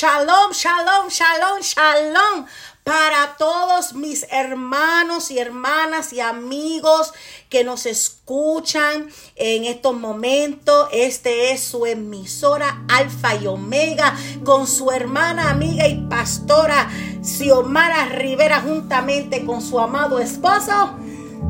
Shalom, 0.00 0.54
shalom, 0.54 1.10
shalom, 1.10 1.60
shalom 1.60 2.46
para 2.82 3.36
todos 3.36 3.92
mis 3.92 4.26
hermanos 4.30 5.30
y 5.30 5.38
hermanas 5.38 6.14
y 6.14 6.20
amigos 6.20 7.12
que 7.50 7.64
nos 7.64 7.84
escuchan 7.84 9.10
en 9.36 9.66
estos 9.66 9.94
momentos. 9.94 10.88
Este 10.90 11.52
es 11.52 11.60
su 11.62 11.84
emisora 11.84 12.82
Alfa 12.88 13.34
y 13.34 13.46
Omega 13.46 14.16
con 14.42 14.66
su 14.66 14.90
hermana, 14.90 15.50
amiga 15.50 15.86
y 15.86 15.96
pastora 16.08 16.88
Xiomara 17.22 18.06
Rivera 18.06 18.62
juntamente 18.62 19.44
con 19.44 19.60
su 19.60 19.78
amado 19.78 20.18
esposo. 20.18 20.94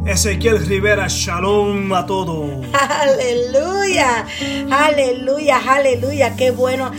Ezequiel 0.06 0.66
Rivera, 0.66 1.06
shalom 1.08 1.92
a 1.92 2.04
todos. 2.04 2.66
Aleluya, 2.72 4.26
aleluya, 4.72 5.60
aleluya, 5.68 6.34
qué 6.34 6.50
bueno. 6.50 6.90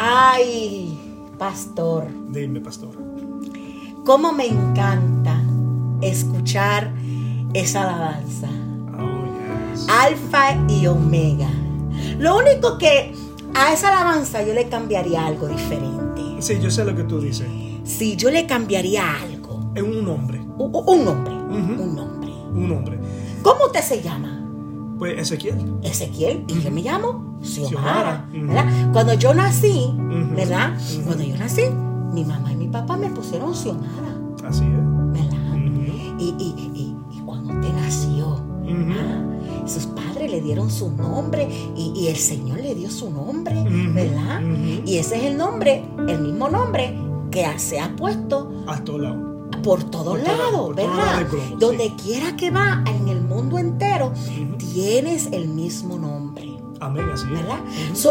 Ay, 0.00 0.97
pastor. 1.38 2.06
Dime, 2.30 2.60
pastor 2.60 3.08
cómo 4.08 4.32
me 4.32 4.46
encanta 4.46 5.38
escuchar 6.00 6.90
esa 7.52 7.82
alabanza. 7.82 8.48
Oh, 8.98 9.92
Alfa 10.00 10.56
y 10.66 10.86
Omega. 10.86 11.50
Lo 12.18 12.38
único 12.38 12.78
que 12.78 13.12
a 13.54 13.74
esa 13.74 13.88
alabanza 13.88 14.42
yo 14.42 14.54
le 14.54 14.70
cambiaría 14.70 15.26
algo 15.26 15.46
diferente. 15.46 16.22
Sí, 16.38 16.58
yo 16.58 16.70
sé 16.70 16.86
lo 16.86 16.96
que 16.96 17.04
tú 17.04 17.20
dices. 17.20 17.46
Sí, 17.84 18.16
yo 18.16 18.30
le 18.30 18.46
cambiaría 18.46 19.20
algo. 19.20 19.72
Es 19.74 19.82
un 19.82 20.02
nombre. 20.02 20.40
Un, 20.56 21.04
nombre. 21.04 21.34
Un 21.34 21.94
nombre. 21.94 22.32
Un 22.32 22.66
nombre. 22.66 22.98
¿Cómo 23.42 23.66
usted 23.66 23.82
se 23.82 24.00
llama? 24.00 24.37
Pues 24.98 25.18
Ezequiel. 25.18 25.56
Ezequiel. 25.82 26.44
¿Y 26.48 26.60
yo 26.60 26.70
me 26.70 26.82
llamo? 26.82 27.38
Xiomara. 27.42 28.28
Cuando 28.92 29.14
yo 29.14 29.32
nací, 29.34 29.92
¿verdad? 30.34 30.76
Cuando 31.04 31.22
yo 31.22 31.36
nací, 31.36 31.62
mi 32.12 32.24
mamá 32.24 32.52
y 32.52 32.56
mi 32.56 32.68
papá 32.68 32.96
me 32.96 33.10
pusieron 33.10 33.54
Xiomara. 33.54 34.16
Así 34.44 34.64
es. 34.64 35.22
¿Verdad? 35.22 35.38
y, 36.18 36.34
y, 36.38 36.72
y, 36.74 37.16
y, 37.16 37.20
cuando 37.24 37.54
usted 37.54 37.72
nació, 37.74 38.42
sus 39.66 39.86
padres 39.86 40.30
le 40.30 40.40
dieron 40.40 40.70
su 40.70 40.90
nombre 40.90 41.48
y, 41.76 42.08
el 42.08 42.16
Señor 42.16 42.60
le 42.60 42.74
dio 42.74 42.90
su 42.90 43.10
nombre, 43.10 43.54
¿verdad? 43.92 44.40
Y 44.84 44.96
ese 44.96 45.16
es 45.16 45.24
el 45.24 45.36
nombre, 45.36 45.84
el 46.08 46.20
mismo 46.20 46.48
nombre 46.48 46.94
que 47.30 47.46
se 47.58 47.78
ha 47.78 47.94
puesto 47.94 48.64
a 48.66 48.82
todos 48.82 49.02
lados 49.02 49.27
por 49.68 49.84
todos 49.84 50.18
lados, 50.22 50.74
¿verdad? 50.74 51.26
Donde 51.58 51.94
quiera 52.02 52.34
que 52.36 52.50
va 52.50 52.82
en 52.86 53.08
el 53.08 53.20
mundo 53.20 53.58
entero, 53.58 54.14
tienes 54.56 55.28
el 55.30 55.48
mismo 55.48 55.98
nombre. 55.98 56.56
Amén, 56.80 57.04
así 57.12 57.26
¿verdad? 57.26 57.58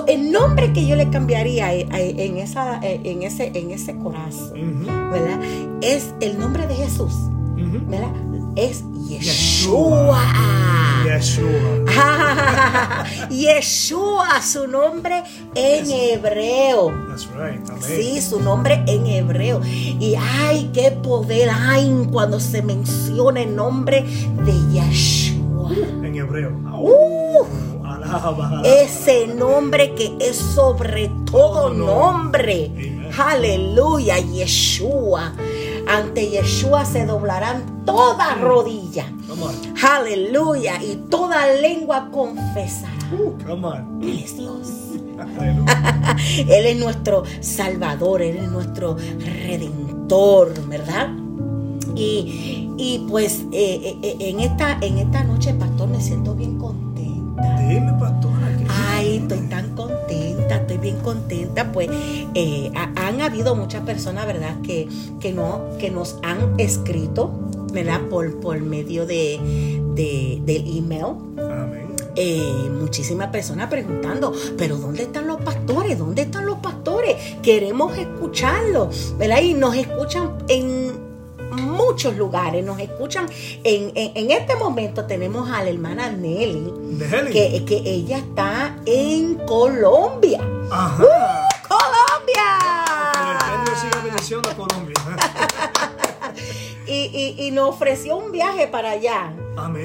el 0.08 0.32
nombre 0.32 0.72
que 0.72 0.86
yo 0.86 0.96
le 0.96 1.10
cambiaría 1.10 1.74
en, 1.74 2.38
esa, 2.38 2.80
en, 2.84 3.24
ese, 3.24 3.52
en 3.56 3.72
ese 3.72 3.98
corazón, 3.98 4.86
¿verdad? 4.86 5.40
Es 5.82 6.14
el 6.22 6.38
nombre 6.38 6.68
de 6.68 6.76
Jesús, 6.76 7.14
¿verdad? 7.90 8.14
Es 8.58 8.84
Yeshua. 9.08 10.20
Yeshua. 11.06 11.86
Yeshua, 13.30 14.42
su 14.42 14.68
nombre 14.68 15.24
en 15.54 15.92
hebreo. 15.92 16.92
That's 17.08 17.28
right. 17.36 17.62
Sí, 17.80 18.20
su 18.20 18.40
nombre 18.40 18.84
en 18.88 19.06
hebreo. 19.06 19.62
Y 19.64 20.16
ay, 20.16 20.72
qué 20.74 20.90
poder 20.90 21.52
hay 21.52 22.08
cuando 22.12 22.40
se 22.40 22.64
menciona 22.64 23.44
el 23.44 23.56
nombre 23.56 24.02
de 24.44 24.54
Yeshua. 24.74 25.72
En 26.04 26.16
hebreo. 26.16 26.50
Uh, 26.80 27.46
ese 28.66 29.28
nombre 29.28 29.94
que 29.94 30.18
es 30.20 30.36
sobre 30.36 31.12
todo 31.32 31.72
nombre. 31.72 32.72
Aleluya, 33.20 34.18
Yeshua. 34.18 35.34
Ante 35.88 36.30
Yeshua 36.30 36.86
se 36.86 37.06
doblarán 37.06 37.86
todas 37.86 38.40
rodillas. 38.42 39.08
Aleluya. 39.82 40.82
Y 40.84 40.96
toda 41.10 41.48
lengua 41.48 42.10
confesará. 42.12 42.94
Uh, 43.12 44.02
Él 44.02 44.20
es 44.24 44.38
Dios. 44.38 44.68
Él 46.48 46.66
es 46.66 46.78
nuestro 46.78 47.24
Salvador, 47.40 48.22
Él 48.22 48.38
es 48.38 48.52
nuestro 48.52 48.96
Redentor, 48.96 50.54
¿verdad? 50.68 51.10
Y, 51.96 52.70
y 52.78 53.06
pues 53.10 53.46
eh, 53.52 53.80
eh, 53.84 53.98
eh, 54.04 54.18
en, 54.20 54.40
esta, 54.40 54.78
en 54.82 54.98
esta 55.00 55.24
noche, 55.24 55.54
pastor, 55.54 55.90
me 55.90 56.02
siento 56.02 56.36
bien 56.36 56.58
contento 56.58 56.87
Dime, 57.60 57.94
pastora. 58.00 58.58
Ay, 58.70 59.18
estoy 59.18 59.42
tan 59.48 59.76
contenta, 59.76 60.56
estoy 60.58 60.78
bien 60.78 60.98
contenta. 60.98 61.72
Pues 61.72 61.90
eh, 62.34 62.72
han 62.96 63.22
habido 63.22 63.56
muchas 63.56 63.84
personas, 63.84 64.26
¿verdad?, 64.26 64.62
que, 64.62 64.88
que, 65.20 65.34
no, 65.34 65.62
que 65.80 65.92
nos 65.92 66.18
han 66.24 66.60
escrito, 66.60 67.32
¿verdad?, 67.72 68.02
por, 68.10 68.40
por 68.40 68.60
medio 68.60 69.06
de, 69.06 69.40
del 70.46 70.78
email. 70.78 71.16
Amén. 71.38 71.88
Eh, 72.20 72.70
muchísimas 72.72 73.30
personas 73.30 73.70
preguntando, 73.70 74.34
pero 74.58 74.78
¿dónde 74.78 75.04
están 75.04 75.28
los 75.28 75.40
pastores? 75.42 76.00
¿Dónde 76.00 76.24
están 76.24 76.48
los 76.48 76.58
pastores? 76.58 77.16
Queremos 77.44 77.96
escucharlos, 77.96 79.14
¿verdad? 79.20 79.42
Y 79.42 79.54
nos 79.54 79.76
escuchan 79.76 80.32
en 80.48 81.07
muchos 81.88 82.16
lugares, 82.16 82.64
nos 82.66 82.80
escuchan. 82.80 83.28
En, 83.64 83.92
en, 83.96 84.32
este 84.32 84.56
momento 84.56 85.06
tenemos 85.06 85.50
a 85.50 85.64
la 85.64 85.70
hermana 85.70 86.10
Nelly, 86.10 87.00
que, 87.32 87.64
que 87.66 87.78
ella 87.78 88.18
está 88.18 88.76
en 88.86 89.36
Colombia. 89.46 90.42
Ajá. 90.70 91.04
¡Uh, 91.04 91.68
¡Colombia! 91.68 92.58
Colombia. 94.56 94.98
y, 96.88 97.36
y, 97.38 97.48
y 97.48 97.52
nos 97.52 97.70
ofreció 97.70 98.18
un 98.18 98.32
viaje 98.32 98.68
para 98.68 98.92
allá. 98.92 99.34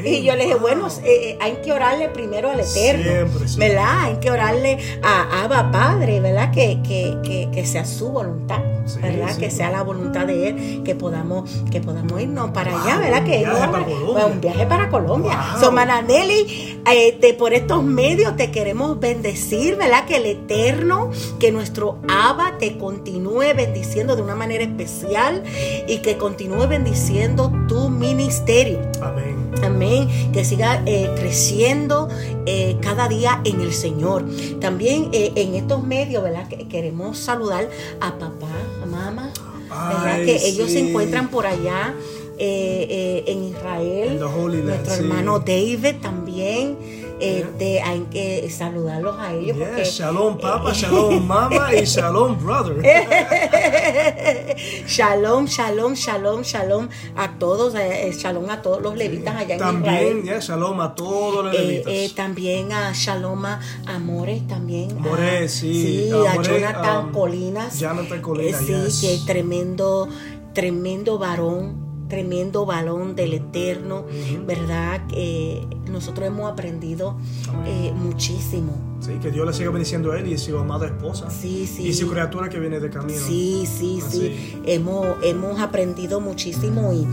Y 0.04 0.22
yo 0.22 0.36
le 0.36 0.44
dije, 0.44 0.56
bueno, 0.56 0.88
eh, 0.88 1.02
eh, 1.04 1.38
hay 1.40 1.56
que 1.64 1.72
orarle 1.72 2.08
primero 2.10 2.50
al 2.50 2.60
Eterno, 2.60 3.30
¿verdad? 3.56 4.00
Hay 4.02 4.16
que 4.16 4.30
orarle 4.30 4.78
a 5.02 5.44
Abba 5.44 5.70
Padre, 5.70 6.20
¿verdad? 6.20 6.50
Que, 6.52 6.80
que, 6.82 7.48
que, 7.52 7.66
sea 7.66 7.84
su 7.84 8.10
voluntad, 8.10 8.60
¿verdad? 9.00 9.36
que 9.36 9.50
sea 9.50 9.70
la 9.70 9.82
voluntad 9.82 10.26
de 10.26 10.48
Él, 10.48 10.82
que 10.84 10.94
podamos, 10.94 11.50
que 11.70 11.80
podamos 11.80 12.20
irnos 12.20 12.50
para 12.50 12.82
allá, 12.82 12.98
¿verdad? 12.98 13.24
Que 13.24 13.44
un 13.44 13.50
viaje 13.50 13.68
para 13.68 13.84
Colombia. 13.84 14.26
un 14.26 14.40
viaje 14.40 14.66
para 14.66 14.90
Colombia. 14.90 15.38
So, 15.60 15.72
Mananelli, 15.72 16.82
este, 16.90 17.32
por 17.34 17.54
estos 17.54 17.82
medios 17.82 18.36
te 18.36 18.50
queremos 18.50 19.00
bendecir, 19.00 19.76
¿verdad? 19.76 20.04
Que 20.04 20.16
el 20.16 20.26
Eterno, 20.26 21.10
que 21.38 21.50
nuestro 21.50 21.98
Abba 22.08 22.58
te 22.58 22.76
continúe 22.76 23.54
bendiciendo 23.56 24.16
de 24.16 24.22
una 24.22 24.34
manera 24.34 24.64
especial 24.64 25.42
y 25.86 25.98
que 25.98 26.18
continúe 26.18 26.68
bendiciendo 26.68 27.52
tu 27.68 27.88
ministerio. 27.88 28.80
Amén. 29.00 29.52
Amén. 29.62 30.08
Que 30.32 30.44
siga 30.44 30.82
eh, 30.86 31.10
creciendo 31.16 32.08
eh, 32.46 32.76
cada 32.80 33.08
día 33.08 33.40
en 33.44 33.60
el 33.60 33.72
Señor. 33.72 34.24
También 34.60 35.08
eh, 35.12 35.32
en 35.36 35.54
estos 35.54 35.84
medios, 35.84 36.22
¿verdad? 36.22 36.48
Que 36.48 36.68
queremos 36.68 37.18
saludar 37.18 37.68
a 38.00 38.18
papá, 38.18 38.50
a 38.82 38.86
mamá, 38.86 39.32
¿verdad? 39.68 40.24
que 40.24 40.46
ellos 40.46 40.70
se 40.70 40.80
encuentran 40.80 41.28
por 41.28 41.46
allá 41.46 41.94
en 42.38 43.44
Israel. 43.44 44.18
Nuestro 44.18 44.94
hermano 44.94 45.38
David 45.38 45.96
también 46.00 46.76
este, 47.22 47.80
hay 47.82 48.00
que 48.10 48.50
saludarlos 48.50 49.18
a 49.18 49.32
ellos. 49.32 49.56
Porque, 49.58 49.84
shalom 49.84 50.38
papa, 50.38 50.72
shalom 50.72 51.26
mama 51.26 51.74
y 51.74 51.84
shalom 51.84 52.36
brother. 52.42 52.82
shalom, 54.86 55.46
shalom, 55.46 55.94
shalom, 55.94 56.42
shalom 56.42 56.88
a 57.16 57.38
todos, 57.38 57.74
eh, 57.74 58.08
eh, 58.08 58.12
shalom 58.12 58.48
a 58.50 58.62
todos 58.62 58.82
los 58.82 58.96
levitas 58.96 59.36
allá 59.36 59.56
también, 59.56 59.94
en 59.94 60.12
También, 60.16 60.40
shalom 60.40 60.80
a 60.80 60.94
todos 60.94 61.44
los 61.46 61.54
eh, 61.54 61.82
levitas. 61.84 62.14
también 62.14 62.72
a 62.72 62.92
shalom 62.92 63.44
a 63.46 63.60
Amores, 63.86 64.46
también. 64.46 64.90
Amores, 64.92 65.52
sí. 65.52 66.08
Sí, 66.08 66.10
a 66.12 66.40
Jonathan 66.42 67.06
um, 67.06 67.12
Colinas. 67.12 67.78
Jonathan 67.78 68.20
Colinas, 68.20 68.60
Sí, 68.88 69.06
que 69.06 69.26
tremendo, 69.26 70.08
tremendo 70.52 71.18
varón 71.18 71.91
tremendo 72.12 72.66
balón 72.66 73.16
del 73.16 73.32
Eterno, 73.32 74.04
¿verdad? 74.46 75.06
Que 75.06 75.66
nosotros 75.90 76.26
hemos 76.26 76.52
aprendido 76.52 77.16
eh, 77.64 77.90
muchísimo. 77.96 78.74
Sí, 79.00 79.12
que 79.12 79.30
Dios 79.30 79.46
le 79.46 79.54
siga 79.54 79.70
bendiciendo 79.70 80.12
a 80.12 80.18
él 80.18 80.30
y 80.30 80.36
su 80.36 80.58
amada 80.58 80.84
esposa. 80.84 81.30
Sí, 81.30 81.66
sí. 81.66 81.86
Y 81.86 81.94
su 81.94 82.10
criatura 82.10 82.50
que 82.50 82.60
viene 82.60 82.80
de 82.80 82.90
camino. 82.90 83.18
Sí, 83.18 83.64
sí, 83.66 84.02
sí. 84.06 84.60
Hemos, 84.66 85.06
hemos 85.22 85.58
aprendido 85.58 86.20
muchísimo 86.20 86.92
y 86.92 87.06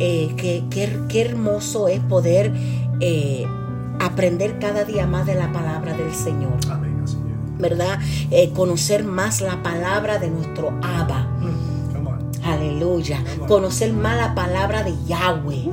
eh, 0.00 0.34
qué, 0.36 1.20
hermoso 1.22 1.88
es 1.88 2.00
poder 2.00 2.52
eh, 3.00 3.46
aprender 4.00 4.58
cada 4.58 4.84
día 4.84 5.06
más 5.06 5.24
de 5.24 5.34
la 5.34 5.50
palabra 5.50 5.96
del 5.96 6.12
Señor. 6.12 6.52
Amén, 6.70 7.00
así 7.02 7.16
¿Verdad? 7.58 8.00
conocer 8.54 9.02
más 9.02 9.40
la 9.40 9.62
palabra 9.62 10.18
de 10.18 10.28
nuestro 10.28 10.78
Abba. 10.82 11.26
Aleluya. 12.44 13.22
Conocer 13.46 13.92
más 13.92 14.16
la 14.16 14.34
palabra 14.34 14.82
de 14.82 14.94
Yahweh. 15.06 15.68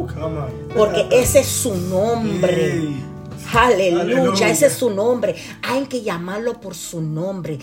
Porque 0.76 1.08
ese 1.12 1.40
es 1.40 1.48
su 1.48 1.76
nombre. 1.76 3.10
Aleluya, 3.52 4.02
Aleluya. 4.02 4.50
ese 4.50 4.68
es 4.68 4.74
su 4.74 4.92
nombre. 4.92 5.36
Hay 5.64 5.86
que 5.86 6.04
llamarlo 6.04 6.60
por 6.60 6.76
su 6.76 7.02
nombre, 7.02 7.58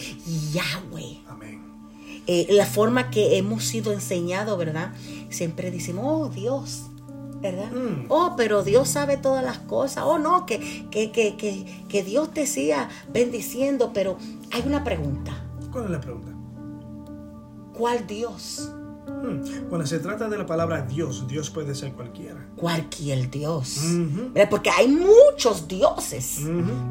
Yahweh. 0.53 1.21
Amén. 1.29 1.63
Eh, 2.27 2.49
la 2.51 2.67
forma 2.67 3.11
que 3.11 3.37
hemos 3.39 3.65
sido 3.65 3.93
enseñados, 3.93 4.59
¿verdad? 4.59 4.93
Siempre 5.31 5.71
decimos, 5.71 6.05
oh 6.07 6.29
Dios, 6.29 6.87
¿verdad? 7.41 7.71
Mm. 7.71 8.07
Oh, 8.09 8.35
pero 8.37 8.65
Dios 8.65 8.89
sabe 8.89 9.17
todas 9.17 9.45
las 9.45 9.59
cosas. 9.59 10.03
Oh, 10.05 10.19
no, 10.19 10.45
que, 10.45 10.89
que, 10.91 11.13
que, 11.13 11.37
que, 11.37 11.85
que 11.89 12.03
Dios 12.03 12.33
te 12.33 12.47
siga 12.47 12.89
bendiciendo. 13.13 13.93
Pero 13.95 14.17
hay 14.53 14.65
una 14.67 14.83
pregunta. 14.83 15.45
¿Cuál 15.71 15.85
es 15.85 15.91
la 15.91 16.01
pregunta? 16.01 16.33
¿Cuál 17.79 18.07
Dios? 18.09 18.71
Hmm, 19.27 19.69
Cuando 19.69 19.87
se 19.87 19.99
trata 19.99 20.29
de 20.29 20.39
la 20.39 20.47
palabra 20.47 20.83
Dios, 20.83 21.27
Dios 21.27 21.51
puede 21.51 21.75
ser 21.75 21.93
cualquiera. 21.93 22.49
Cualquier 22.57 23.31
Dios. 23.31 23.81
¿Verdad? 24.33 24.49
Porque 24.51 24.71
hay 24.71 24.89
muchos 24.89 25.67
dioses. 25.69 26.41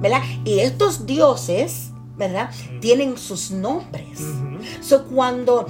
¿Verdad? 0.02 0.22
Y 0.44 0.60
estos 0.60 1.06
dioses, 1.06 1.92
¿verdad? 2.18 2.50
Tienen 2.82 3.18
sus 3.18 3.52
nombres. 3.52 4.20
So, 4.82 5.06
cuando, 5.06 5.66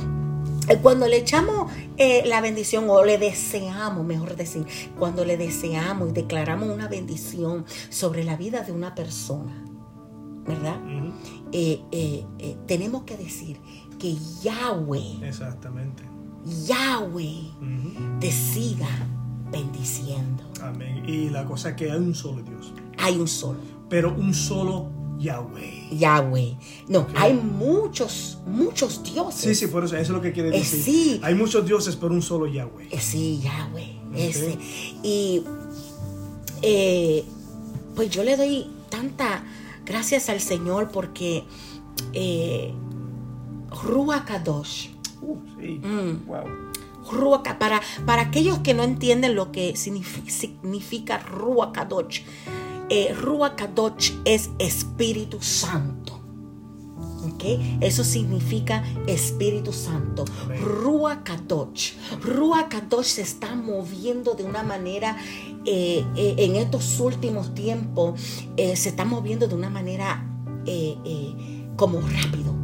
eh, 0.67 0.77
cuando 0.81 1.07
le 1.07 1.17
echamos 1.17 1.71
eh, 1.97 2.23
la 2.25 2.41
bendición 2.41 2.89
o 2.89 3.03
le 3.03 3.17
deseamos, 3.17 4.05
mejor 4.05 4.35
decir, 4.35 4.65
cuando 4.97 5.23
le 5.25 5.37
deseamos 5.37 6.09
y 6.09 6.13
declaramos 6.13 6.69
una 6.69 6.87
bendición 6.87 7.65
sobre 7.89 8.23
la 8.23 8.35
vida 8.35 8.61
de 8.61 8.71
una 8.71 8.95
persona, 8.95 9.63
¿verdad? 10.45 10.79
Eh, 11.51 12.25
tenemos 12.67 13.03
que 13.03 13.17
decir 13.17 13.59
que 13.97 14.15
Yahweh, 14.43 15.19
Exactamente. 15.23 16.03
Yahweh 16.45 17.51
te 18.19 18.31
siga 18.31 18.87
bendiciendo. 19.51 20.43
Amén. 20.61 21.03
Y 21.07 21.29
la 21.29 21.45
cosa 21.45 21.69
es 21.69 21.75
que 21.75 21.91
hay 21.91 21.97
un 21.97 22.15
solo 22.15 22.41
Dios, 22.43 22.73
Hay 22.97 23.17
un 23.17 23.27
solo. 23.27 23.59
pero 23.89 24.13
un 24.15 24.33
solo 24.33 24.89
Yahweh. 25.19 25.89
Yahweh. 25.97 26.57
No, 26.89 27.07
hay 27.15 27.33
muchos, 27.33 28.39
muchos 28.45 29.01
dioses. 29.03 29.41
Sí, 29.41 29.55
sí, 29.55 29.67
por 29.67 29.85
eso, 29.85 29.95
eso 29.95 30.03
es 30.03 30.09
lo 30.09 30.21
que 30.21 30.31
quiere 30.33 30.49
Eh, 30.49 30.59
decir. 30.59 30.83
sí. 30.83 31.19
Hay 31.23 31.35
muchos 31.35 31.65
dioses, 31.65 31.95
pero 31.95 32.13
un 32.13 32.21
solo 32.21 32.47
Yahweh. 32.47 32.89
Eh, 32.91 32.99
Sí, 32.99 33.39
Yahweh, 33.41 33.97
ese. 34.15 34.57
Y 35.03 35.43
eh, 36.61 37.23
pues 37.95 38.09
yo 38.09 38.23
le 38.23 38.35
doy 38.37 38.67
tanta 38.89 39.43
gracias 39.85 40.29
al 40.29 40.41
Señor 40.41 40.89
porque 40.91 41.43
eh, 42.13 42.73
Ruach 43.83 44.25
Kadosh, 44.25 44.89
Uh, 45.21 45.37
sí. 45.59 45.79
Mm. 45.83 46.25
Wow. 46.27 47.41
Ka- 47.43 47.59
para, 47.59 47.81
para 48.05 48.23
aquellos 48.23 48.59
que 48.59 48.73
no 48.73 48.83
entienden 48.83 49.35
lo 49.35 49.51
que 49.51 49.73
signifi- 49.75 50.27
significa 50.29 51.19
Ruach 51.19 51.71
Kadosh, 51.71 52.21
eh, 52.89 53.13
Ruach 53.13 53.55
Kadosh 53.55 54.11
es 54.25 54.49
Espíritu 54.59 55.41
Santo. 55.41 56.13
¿Ok? 57.25 57.43
Eso 57.81 58.03
significa 58.03 58.83
Espíritu 59.07 59.71
Santo. 59.73 60.25
Ruach 60.61 61.23
Kadosh. 61.23 61.93
Se 63.03 63.21
está 63.21 63.55
moviendo 63.55 64.33
de 64.35 64.43
una 64.43 64.63
manera, 64.63 65.17
eh, 65.65 66.03
eh, 66.15 66.35
en 66.37 66.55
estos 66.55 66.99
últimos 66.99 67.53
tiempos, 67.53 68.19
eh, 68.57 68.75
se 68.75 68.89
está 68.89 69.05
moviendo 69.05 69.47
de 69.47 69.55
una 69.55 69.69
manera 69.69 70.25
como 71.75 71.99
rápido, 72.01 72.54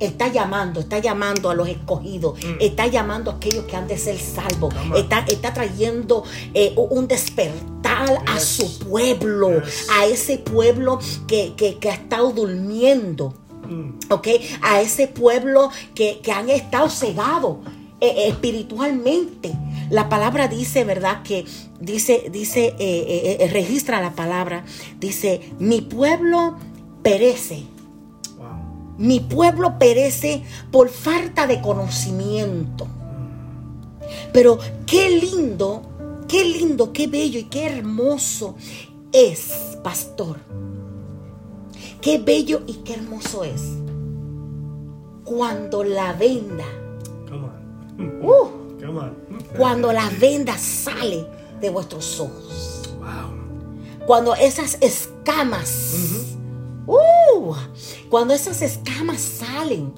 está 0.00 0.28
llamando, 0.28 0.80
está 0.80 0.98
llamando 0.98 1.50
a 1.50 1.54
los 1.54 1.68
escogidos, 1.68 2.38
está 2.60 2.86
llamando 2.86 3.30
a 3.30 3.34
aquellos 3.34 3.64
que 3.64 3.76
han 3.76 3.88
de 3.88 3.98
ser 3.98 4.18
salvos, 4.18 4.72
está, 4.96 5.24
está 5.28 5.52
trayendo 5.52 6.24
eh, 6.54 6.72
un 6.76 7.08
despertar 7.08 8.22
a 8.26 8.38
su 8.40 8.78
pueblo, 8.80 9.62
Yes. 9.62 9.86
a 9.90 10.06
ese 10.06 10.38
pueblo 10.38 10.98
que, 11.26 11.54
que- 11.56 11.78
que 11.78 11.90
ha 11.90 11.94
estado 11.94 12.32
durmiendo. 12.32 13.34
Mm. 13.68 13.98
¿ok? 14.10 14.28
A 14.62 14.80
ese 14.80 15.08
pueblo 15.08 15.70
que, 15.94 16.20
que 16.22 16.32
han 16.32 16.48
estado 16.48 16.88
cegados 16.88 17.58
eh, 18.00 18.28
espiritualmente. 18.28 19.52
La 19.90 20.08
palabra 20.08 20.48
dice, 20.48 20.84
¿verdad? 20.84 21.22
Que 21.22 21.44
dice, 21.80 22.28
dice, 22.30 22.66
eh, 22.66 22.74
eh, 22.78 23.36
eh, 23.40 23.48
registra 23.52 24.00
la 24.00 24.12
palabra, 24.14 24.64
dice, 25.00 25.40
mi 25.58 25.80
pueblo 25.82 26.56
perece. 27.02 27.64
Mi 28.98 29.20
pueblo 29.20 29.78
perece 29.78 30.42
por 30.70 30.88
falta 30.88 31.46
de 31.46 31.60
conocimiento. 31.60 32.86
Pero 34.32 34.58
qué 34.86 35.10
lindo, 35.10 35.82
qué 36.28 36.44
lindo, 36.44 36.92
qué 36.92 37.06
bello 37.06 37.38
y 37.38 37.44
qué 37.44 37.66
hermoso 37.66 38.56
es, 39.12 39.78
pastor. 39.82 40.36
Qué 42.00 42.18
bello 42.18 42.62
y 42.66 42.74
qué 42.84 42.94
hermoso 42.94 43.44
es 43.44 43.62
cuando 45.24 45.84
la 45.84 46.14
venda, 46.14 46.64
Come 47.28 47.46
on. 47.98 48.22
uh, 48.22 48.80
Come 48.80 48.98
on. 49.00 49.14
cuando 49.56 49.92
la 49.92 50.08
venda 50.18 50.56
sale 50.56 51.26
de 51.60 51.68
vuestros 51.68 52.18
ojos. 52.18 52.88
Wow. 52.98 54.06
Cuando 54.06 54.34
esas 54.34 54.78
escamas, 54.80 55.92
uh, 55.94 56.37
cuando 58.08 58.34
esas 58.34 58.62
escamas 58.62 59.20
salen 59.20 59.92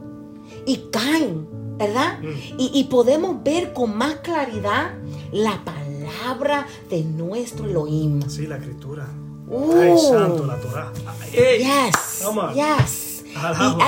y 0.66 0.76
caen, 0.90 1.48
¿verdad? 1.78 2.18
Y, 2.58 2.70
y 2.74 2.84
podemos 2.84 3.42
ver 3.42 3.72
con 3.72 3.96
más 3.96 4.16
claridad 4.16 4.94
la 5.32 5.62
palabra 5.64 6.66
de 6.88 7.02
nuestro 7.04 7.66
Elohim. 7.66 8.20
Sí, 8.28 8.46
la 8.46 8.56
escritura. 8.56 9.08
Uh. 9.48 9.72
Ay, 9.74 9.98
santo, 9.98 10.46
la 10.46 10.56
Torah. 10.60 10.92
Yes, 11.32 12.24
yes. 12.54 13.24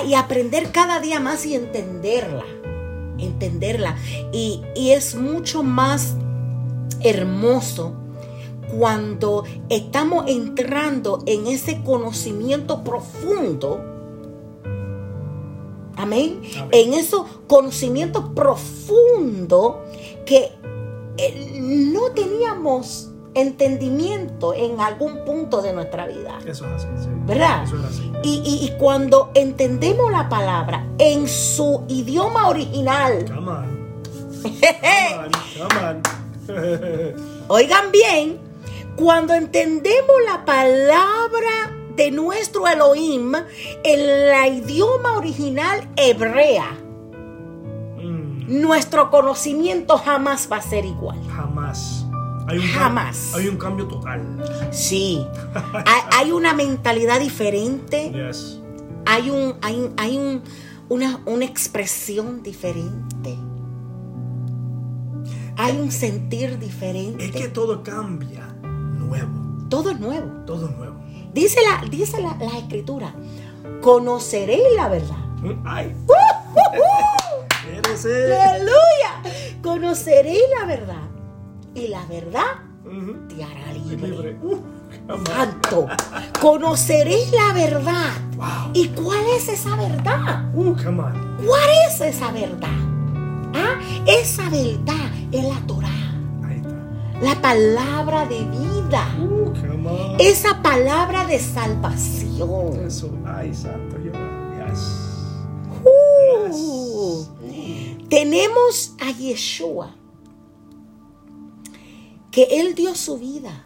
Y, 0.05 0.11
y 0.11 0.15
aprender 0.15 0.73
cada 0.73 1.01
día 1.01 1.21
más 1.21 1.45
y 1.47 1.55
entenderla. 1.55 2.45
Entenderla. 3.19 3.97
Y, 4.33 4.63
y 4.75 4.91
es 4.91 5.15
mucho 5.15 5.63
más 5.63 6.15
hermoso 7.01 7.95
cuando 8.79 9.45
estamos 9.69 10.25
entrando 10.29 11.23
en 11.27 11.47
ese 11.47 11.83
conocimiento 11.83 12.83
profundo. 12.83 13.81
Amén. 15.97 16.41
Amén. 16.57 16.69
En 16.73 16.95
ese 16.95 17.17
conocimiento 17.47 18.35
profundo 18.35 19.83
que 20.25 20.51
eh, 21.19 21.59
no 21.61 22.11
teníamos 22.13 23.11
entendimiento 23.35 24.53
en 24.55 24.81
algún 24.81 25.25
punto 25.25 25.63
de 25.63 25.73
nuestra 25.73 26.07
vida. 26.07 26.39
Eso 26.47 26.67
es 26.67 26.73
así, 26.85 26.87
sí. 27.03 27.09
¿Verdad? 27.27 27.65
Eso 27.65 27.77
es 27.79 27.85
así. 27.85 28.13
Y, 28.23 28.43
y- 28.45 28.67
y 28.67 28.71
cuando 28.79 29.31
entendemos 29.35 30.11
la 30.13 30.29
palabra 30.29 30.87
en 30.99 31.29
su 31.29 31.83
idioma 31.89 32.49
original, 32.49 33.25
Come 33.27 33.51
on. 33.51 33.83
Come 34.43 35.17
on. 35.19 35.31
Come 35.69 35.87
on. 35.89 36.03
oigan 37.49 37.91
bien, 37.93 38.39
cuando 38.97 39.35
entendemos 39.35 40.17
la 40.27 40.45
palabra 40.45 41.77
de 41.97 42.11
nuestro 42.11 42.67
Elohim 42.67 43.35
en 43.35 44.01
el 44.01 44.55
idioma 44.63 45.17
original 45.19 45.89
hebrea, 45.97 46.79
Mm, 48.03 48.61
nuestro 48.61 49.11
conocimiento 49.11 49.97
jamás 49.99 50.49
va 50.51 50.57
a 50.57 50.63
ser 50.63 50.85
igual. 50.85 51.19
Jamás. 51.29 52.05
Hay 52.49 52.59
un 52.59 52.67
Jamás. 52.67 53.33
Hay 53.35 53.47
un 53.49 53.57
cambio 53.57 53.87
total. 53.87 54.21
Sí, 54.73 55.25
hay, 55.87 56.03
hay 56.13 56.33
una 56.33 56.53
mentalidad 56.53 57.21
diferente, 57.21 58.11
Yes. 58.13 58.61
hay, 59.07 59.31
un, 59.31 59.55
hay, 59.63 59.93
hay 59.97 60.19
un- 60.19 60.43
una, 60.89 61.21
una 61.27 61.45
expresión 61.45 62.43
diferente. 62.43 63.39
Hay 65.57 65.77
un 65.81 65.93
sentir 65.93 66.59
diferente. 66.59 67.25
Es 67.27 67.31
que 67.31 67.49
todo 67.49 67.83
cambia. 67.83 68.52
Nuevo. 69.07 69.29
Todo 69.69 69.91
es 69.91 70.01
nuevo. 70.01 70.27
Todo 70.47 70.69
nuevo. 70.69 70.97
Dice 71.33 71.61
la, 71.63 71.89
dice 71.89 72.21
la, 72.21 72.37
la 72.37 72.59
escritura, 72.59 73.15
conoceréis 73.81 74.75
la 74.77 74.89
verdad. 74.89 75.17
Ay. 75.65 75.95
¡Uh! 76.07 77.69
Eres 77.77 78.05
él. 78.05 78.33
Aleluya. 78.33 79.59
Conoceréis 79.63 80.43
la 80.59 80.67
verdad. 80.67 81.03
Y 81.75 81.89
la 81.89 82.05
verdad 82.07 82.73
te 83.29 83.43
hará 83.43 83.73
libre. 83.73 84.09
Libre. 84.09 84.37
Uh. 84.43 84.59
Santo. 85.27 85.87
Conoceréis 86.41 87.33
la 87.33 87.53
verdad. 87.55 88.11
Wow. 88.37 88.73
¿Y 88.75 88.89
cuál 88.89 89.25
es 89.37 89.49
esa 89.49 89.77
verdad? 89.77 90.51
Uh. 90.55 90.75
¿Cuál 90.75 91.71
es 91.89 92.01
esa 92.01 92.31
verdad? 92.31 92.69
¿Ah? 93.55 93.81
Esa 94.07 94.49
verdad 94.51 95.11
es 95.31 95.45
la 95.45 95.67
Torah. 95.67 96.02
La 97.23 97.41
palabra 97.41 98.27
de 98.27 98.45
vida, 98.45 99.07
on. 99.19 100.17
esa 100.19 100.61
palabra 100.63 101.27
de 101.27 101.39
salvación. 101.39 102.81
Eso. 102.85 103.11
Ay, 103.25 103.55
santo. 103.55 103.97
Yes. 103.99 104.81
Uh, 105.85 107.25
tenemos 108.09 108.95
a 109.01 109.11
Yeshua, 109.11 109.95
que 112.31 112.45
Él 112.51 112.75
dio 112.75 112.95
su 112.95 113.19
vida, 113.19 113.65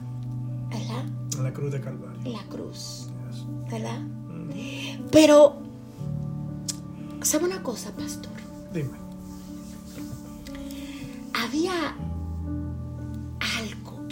¿verdad? 0.71 1.05
En 1.37 1.43
la 1.45 1.53
cruz 1.53 1.73
de 1.73 1.81
Calvario. 1.81 2.33
la 2.33 2.43
cruz, 2.49 3.09
Yes. 3.31 3.45
¿verdad? 3.71 4.01
Pero, 5.11 5.57
¿sabe 7.23 7.45
una 7.45 7.63
cosa, 7.63 7.91
pastor? 7.93 8.33
Dime. 8.73 8.91
Había 11.35 11.95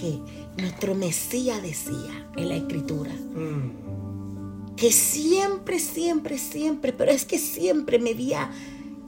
que 0.05 0.63
nuestro 0.63 0.95
Mesías 0.95 1.63
decía 1.63 2.29
en 2.37 2.49
la 2.49 2.57
escritura, 2.57 3.11
Mm. 3.13 4.75
que 4.77 4.91
siempre, 4.93 5.79
siempre, 5.79 6.39
siempre, 6.39 6.93
pero 6.93 7.11
es 7.11 7.25
que 7.25 7.39
siempre 7.39 7.99
me 7.99 8.11
había 8.11 8.51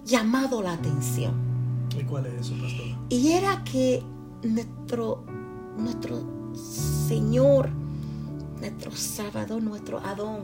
llamado 0.05 0.63
la 0.63 0.73
atención. 0.75 1.35
¿Y 1.99 2.05
cuál 2.05 2.27
es 2.27 2.41
eso, 2.47 2.55
pastor? 2.61 2.87
Y 3.09 3.33
era 3.33 3.63
que 3.65 4.03
nuestro, 4.43 5.25
nuestro 5.77 6.25
Señor, 7.09 7.69
nuestro 8.61 8.91
Salvador, 8.93 9.63
nuestro 9.63 9.99
Adón, 9.99 10.41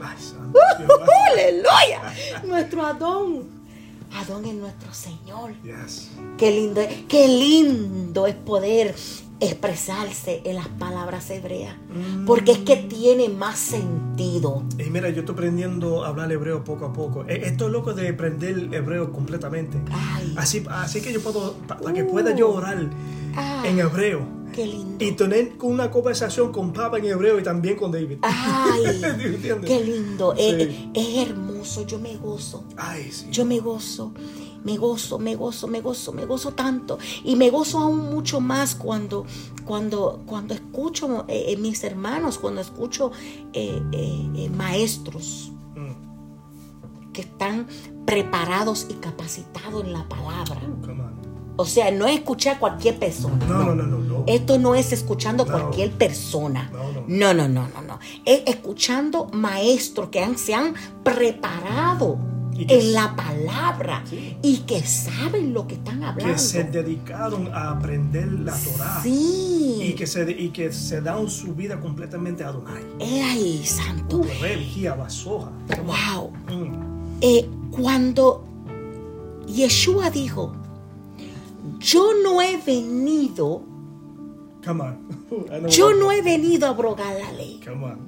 Ay, 0.00 0.16
santo. 0.18 0.58
Jehová. 0.78 1.06
aleluya, 1.32 2.14
nuestro 2.46 2.84
Adón, 2.84 3.44
Adón 4.12 4.44
es 4.46 4.54
nuestro 4.54 4.92
Señor. 4.94 5.52
Yes. 5.62 6.10
Qué 6.38 6.50
lindo, 6.50 6.80
es- 6.80 7.04
qué 7.08 7.28
lindo 7.28 8.26
es 8.26 8.34
poder 8.36 8.94
expresarse 9.40 10.40
en 10.44 10.56
las 10.56 10.68
palabras 10.68 11.28
hebreas, 11.30 11.74
porque 12.26 12.52
es 12.52 12.58
que 12.58 12.76
tiene 12.76 13.28
más 13.28 13.58
sentido. 13.58 14.62
Y 14.78 14.90
mira, 14.90 15.08
yo 15.10 15.20
estoy 15.20 15.34
aprendiendo 15.34 16.04
a 16.04 16.08
hablar 16.08 16.30
hebreo 16.32 16.64
poco 16.64 16.86
a 16.86 16.92
poco. 16.92 17.24
Eh, 17.28 17.42
Estoy 17.44 17.70
loco 17.70 17.92
de 17.92 18.08
aprender 18.08 18.68
hebreo 18.72 19.12
completamente. 19.12 19.78
Ay. 19.92 20.34
Así, 20.36 20.64
así 20.70 21.00
que 21.00 21.12
yo 21.12 21.20
puedo, 21.20 21.54
pa- 21.68 21.76
para 21.78 21.92
que 21.94 22.04
pueda 22.04 22.34
yo 22.34 22.50
orar 22.50 22.88
Ay. 23.36 23.68
en 23.70 23.78
hebreo 23.78 24.26
Qué 24.54 24.66
lindo. 24.66 25.04
y 25.04 25.12
tener 25.12 25.52
una 25.60 25.90
conversación 25.90 26.50
con 26.50 26.72
Papa 26.72 26.98
en 26.98 27.04
hebreo 27.06 27.38
y 27.38 27.42
también 27.42 27.76
con 27.76 27.92
David. 27.92 28.18
Ay, 28.22 29.02
qué 29.66 29.80
lindo. 29.84 30.34
Sí. 30.36 30.42
Es, 30.94 31.08
es 31.08 31.28
hermoso, 31.28 31.86
yo 31.86 31.98
me 31.98 32.16
gozo. 32.16 32.64
Ay, 32.76 33.10
sí. 33.12 33.26
Yo 33.30 33.44
me 33.44 33.58
gozo, 33.60 34.12
me 34.66 34.76
gozo, 34.76 35.18
me 35.18 35.34
gozo, 35.36 35.66
me 35.68 35.80
gozo, 35.80 36.12
me 36.12 36.24
gozo 36.26 36.50
tanto. 36.52 36.98
Y 37.24 37.36
me 37.36 37.48
gozo 37.50 37.78
aún 37.78 38.10
mucho 38.10 38.40
más 38.40 38.74
cuando, 38.74 39.24
cuando, 39.64 40.22
cuando 40.26 40.54
escucho 40.54 41.24
eh, 41.28 41.46
eh, 41.52 41.56
mis 41.56 41.82
hermanos, 41.84 42.38
cuando 42.38 42.60
escucho 42.60 43.12
eh, 43.52 43.80
eh, 43.92 44.50
maestros 44.62 45.52
Mm. 45.76 47.12
que 47.12 47.20
están 47.20 47.66
preparados 48.06 48.86
y 48.88 48.94
capacitados 48.94 49.84
en 49.84 49.92
la 49.92 50.08
palabra. 50.08 50.58
On. 50.64 51.16
O 51.58 51.64
sea, 51.64 51.90
no 51.90 52.06
es 52.06 52.16
escuchar 52.16 52.56
a 52.56 52.58
cualquier 52.60 52.98
persona. 52.98 53.44
No, 53.46 53.62
no, 53.64 53.74
no, 53.74 53.84
no, 53.86 53.98
no. 53.98 54.24
Esto 54.26 54.58
no 54.58 54.74
es 54.74 54.92
escuchando 54.92 55.42
a 55.44 55.46
No. 55.46 55.52
cualquier 55.52 55.90
persona. 55.92 56.70
No, 56.72 56.92
no. 56.92 57.04
No, 57.34 57.48
no, 57.48 57.68
no. 57.82 57.98
Es 58.26 58.42
escuchando 58.46 59.28
maestros 59.32 60.08
que 60.10 60.20
han- 60.22 60.36
se 60.38 60.54
han 60.54 60.74
preparado 61.02 62.18
en 62.68 62.92
la 62.92 63.14
palabra 63.16 64.02
Sí. 64.08 64.36
y 64.42 64.58
que 64.58 64.80
saben 64.82 65.52
lo 65.52 65.66
que 65.66 65.74
están 65.74 66.02
hablando. 66.02 66.32
Que 66.32 66.38
se 66.38 66.64
dedicaron 66.64 67.48
a 67.52 67.70
aprender 67.72 68.30
la 68.32 68.52
Torah. 68.54 69.00
Sí. 69.02 69.78
Y 69.82 69.92
que, 69.94 70.06
se, 70.06 70.30
y 70.30 70.48
que 70.50 70.72
se 70.72 71.00
dan 71.00 71.28
su 71.28 71.54
vida 71.54 71.80
completamente 71.80 72.44
a 72.44 72.48
Adonai. 72.48 72.82
Ay, 73.00 73.62
santo. 73.64 74.22
Wow. 75.84 76.30
Mm. 76.48 77.18
Eh, 77.20 77.48
cuando 77.70 78.44
Yeshua 79.46 80.10
dijo, 80.10 80.52
yo 81.80 82.10
no 82.22 82.40
he 82.42 82.56
venido, 82.58 83.62
Come 84.64 84.82
on. 84.82 85.68
Yo 85.68 85.92
no 85.94 86.10
he 86.10 86.22
venido 86.22 86.66
a 86.66 86.70
abrogar 86.70 87.14
la 87.14 87.32
ley, 87.32 87.60
Come 87.64 87.84
on. 87.84 87.98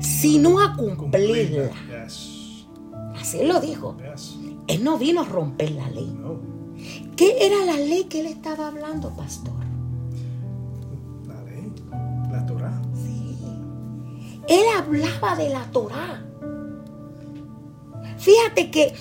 sino 0.00 0.60
a 0.60 0.76
Cumplirla. 0.76 0.96
cumplirla. 0.96 2.04
Yes. 2.04 2.29
Así 3.20 3.44
lo 3.44 3.60
dijo. 3.60 3.96
Él 4.66 4.82
no 4.84 4.96
vino 4.98 5.20
a 5.20 5.24
romper 5.24 5.72
la 5.72 5.88
ley. 5.90 6.16
¿Qué 7.16 7.36
era 7.44 7.64
la 7.64 7.76
ley 7.76 8.04
que 8.04 8.20
él 8.20 8.26
estaba 8.26 8.68
hablando, 8.68 9.10
pastor? 9.10 9.52
La 11.26 11.42
ley. 11.42 11.72
La 12.30 12.46
Torah. 12.46 12.80
Sí. 12.94 13.36
Él 14.48 14.64
hablaba 14.76 15.36
de 15.36 15.50
la 15.50 15.64
Torá. 15.70 16.24
Fíjate 18.18 18.70
que 18.70 18.94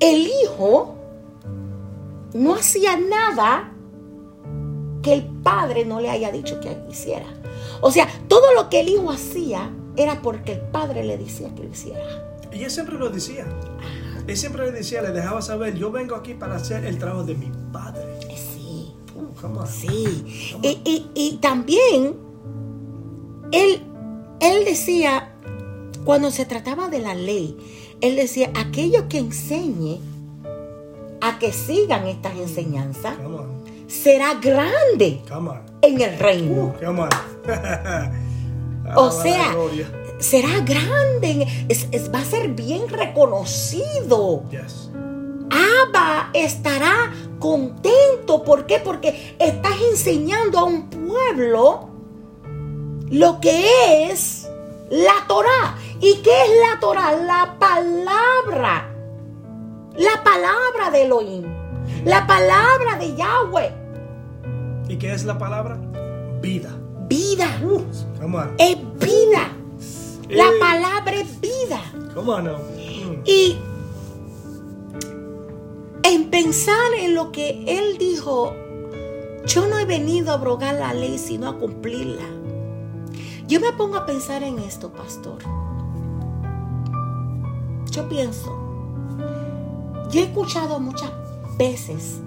el 0.00 0.26
hijo 0.26 0.96
no 2.34 2.54
hacía 2.54 2.96
nada 2.96 3.72
que 5.02 5.12
el 5.12 5.24
padre 5.24 5.84
no 5.84 6.00
le 6.00 6.10
haya 6.10 6.30
dicho 6.30 6.60
que 6.60 6.78
hiciera. 6.90 7.26
O 7.80 7.90
sea, 7.90 8.08
todo 8.28 8.52
lo 8.54 8.68
que 8.68 8.80
el 8.80 8.88
hijo 8.88 9.10
hacía 9.10 9.70
era 9.96 10.22
porque 10.22 10.52
el 10.52 10.60
padre 10.60 11.04
le 11.04 11.18
decía 11.18 11.54
que 11.54 11.64
lo 11.64 11.70
hiciera. 11.70 12.31
Y 12.54 12.64
él 12.64 12.70
siempre 12.70 12.96
lo 12.98 13.08
decía. 13.10 13.46
Él 14.26 14.36
siempre 14.36 14.66
le 14.66 14.72
decía, 14.72 15.02
le 15.02 15.10
dejaba 15.10 15.42
saber, 15.42 15.74
yo 15.74 15.90
vengo 15.90 16.14
aquí 16.14 16.34
para 16.34 16.56
hacer 16.56 16.84
el 16.84 16.98
trabajo 16.98 17.24
de 17.24 17.34
mi 17.34 17.50
padre. 17.72 18.02
Eh, 18.28 18.36
Sí. 18.36 18.92
Uh, 19.16 19.34
come 19.40 19.58
on. 19.58 19.66
Sí. 19.66 20.50
Y, 20.62 20.68
y- 20.84 21.10
y 21.14 21.36
también 21.38 22.14
él, 23.52 23.82
él 24.40 24.64
decía, 24.64 25.32
cuando 26.04 26.30
se 26.30 26.46
trataba 26.46 26.88
de 26.88 27.00
la 27.00 27.14
ley, 27.14 27.56
él 28.00 28.16
decía, 28.16 28.50
aquello 28.54 29.08
que 29.08 29.18
enseñe 29.18 30.00
a 31.20 31.38
que 31.38 31.52
sigan 31.52 32.06
estas 32.06 32.34
enseñanzas 32.36 33.14
será 33.88 34.34
grande 34.34 35.20
en 35.82 36.00
el 36.00 36.18
reino. 36.18 36.74
Come 36.84 37.02
on. 37.02 37.08
O 38.96 39.10
sea. 39.10 39.54
Será 40.22 40.60
grande, 40.60 41.46
es- 41.68 41.88
es- 41.92 42.12
va 42.12 42.20
a 42.20 42.24
ser 42.24 42.48
bien 42.48 42.88
reconocido. 42.88 44.44
Yes. 44.50 44.90
Abba 45.50 46.30
estará 46.32 47.12
contento. 47.38 48.42
¿Por 48.44 48.66
qué? 48.66 48.78
Porque 48.78 49.36
estás 49.38 49.74
enseñando 49.90 50.58
a 50.60 50.64
un 50.64 50.88
pueblo 50.88 51.88
lo 53.10 53.40
que 53.40 54.10
es 54.10 54.48
la 54.90 55.26
Torah. 55.28 55.76
¿Y 56.00 56.16
qué 56.22 56.30
es 56.30 56.50
la 56.72 56.80
Torah? 56.80 57.12
La 57.12 57.56
palabra. 57.58 58.88
La 59.96 60.24
palabra 60.24 60.90
de 60.90 61.02
Elohim. 61.02 61.44
La 62.04 62.26
palabra 62.26 62.96
de 62.98 63.14
Yahweh. 63.14 63.72
¿Y 64.88 64.96
qué 64.96 65.12
es 65.12 65.24
la 65.24 65.38
palabra? 65.38 65.76
Vida. 66.40 66.70
Vida. 67.08 67.46
On. 67.62 68.54
Es 68.58 68.76
vida. 68.98 69.50
La 70.32 70.50
palabra 70.58 71.12
es 71.14 71.40
vida. 71.42 71.82
Now. 72.14 72.58
Mm. 72.58 73.22
Y 73.26 73.58
en 76.04 76.30
pensar 76.30 76.94
en 76.98 77.14
lo 77.14 77.32
que 77.32 77.64
él 77.66 77.98
dijo, 77.98 78.54
yo 79.46 79.66
no 79.66 79.78
he 79.78 79.84
venido 79.84 80.30
a 80.30 80.34
abrogar 80.34 80.74
la 80.76 80.94
ley, 80.94 81.18
sino 81.18 81.50
a 81.50 81.58
cumplirla. 81.58 82.24
Yo 83.46 83.60
me 83.60 83.72
pongo 83.72 83.96
a 83.96 84.06
pensar 84.06 84.42
en 84.42 84.58
esto, 84.58 84.90
pastor. 84.90 85.38
Yo 87.90 88.08
pienso, 88.08 88.50
yo 90.10 90.20
he 90.20 90.22
escuchado 90.22 90.80
muchas 90.80 91.10
veces 91.58 92.20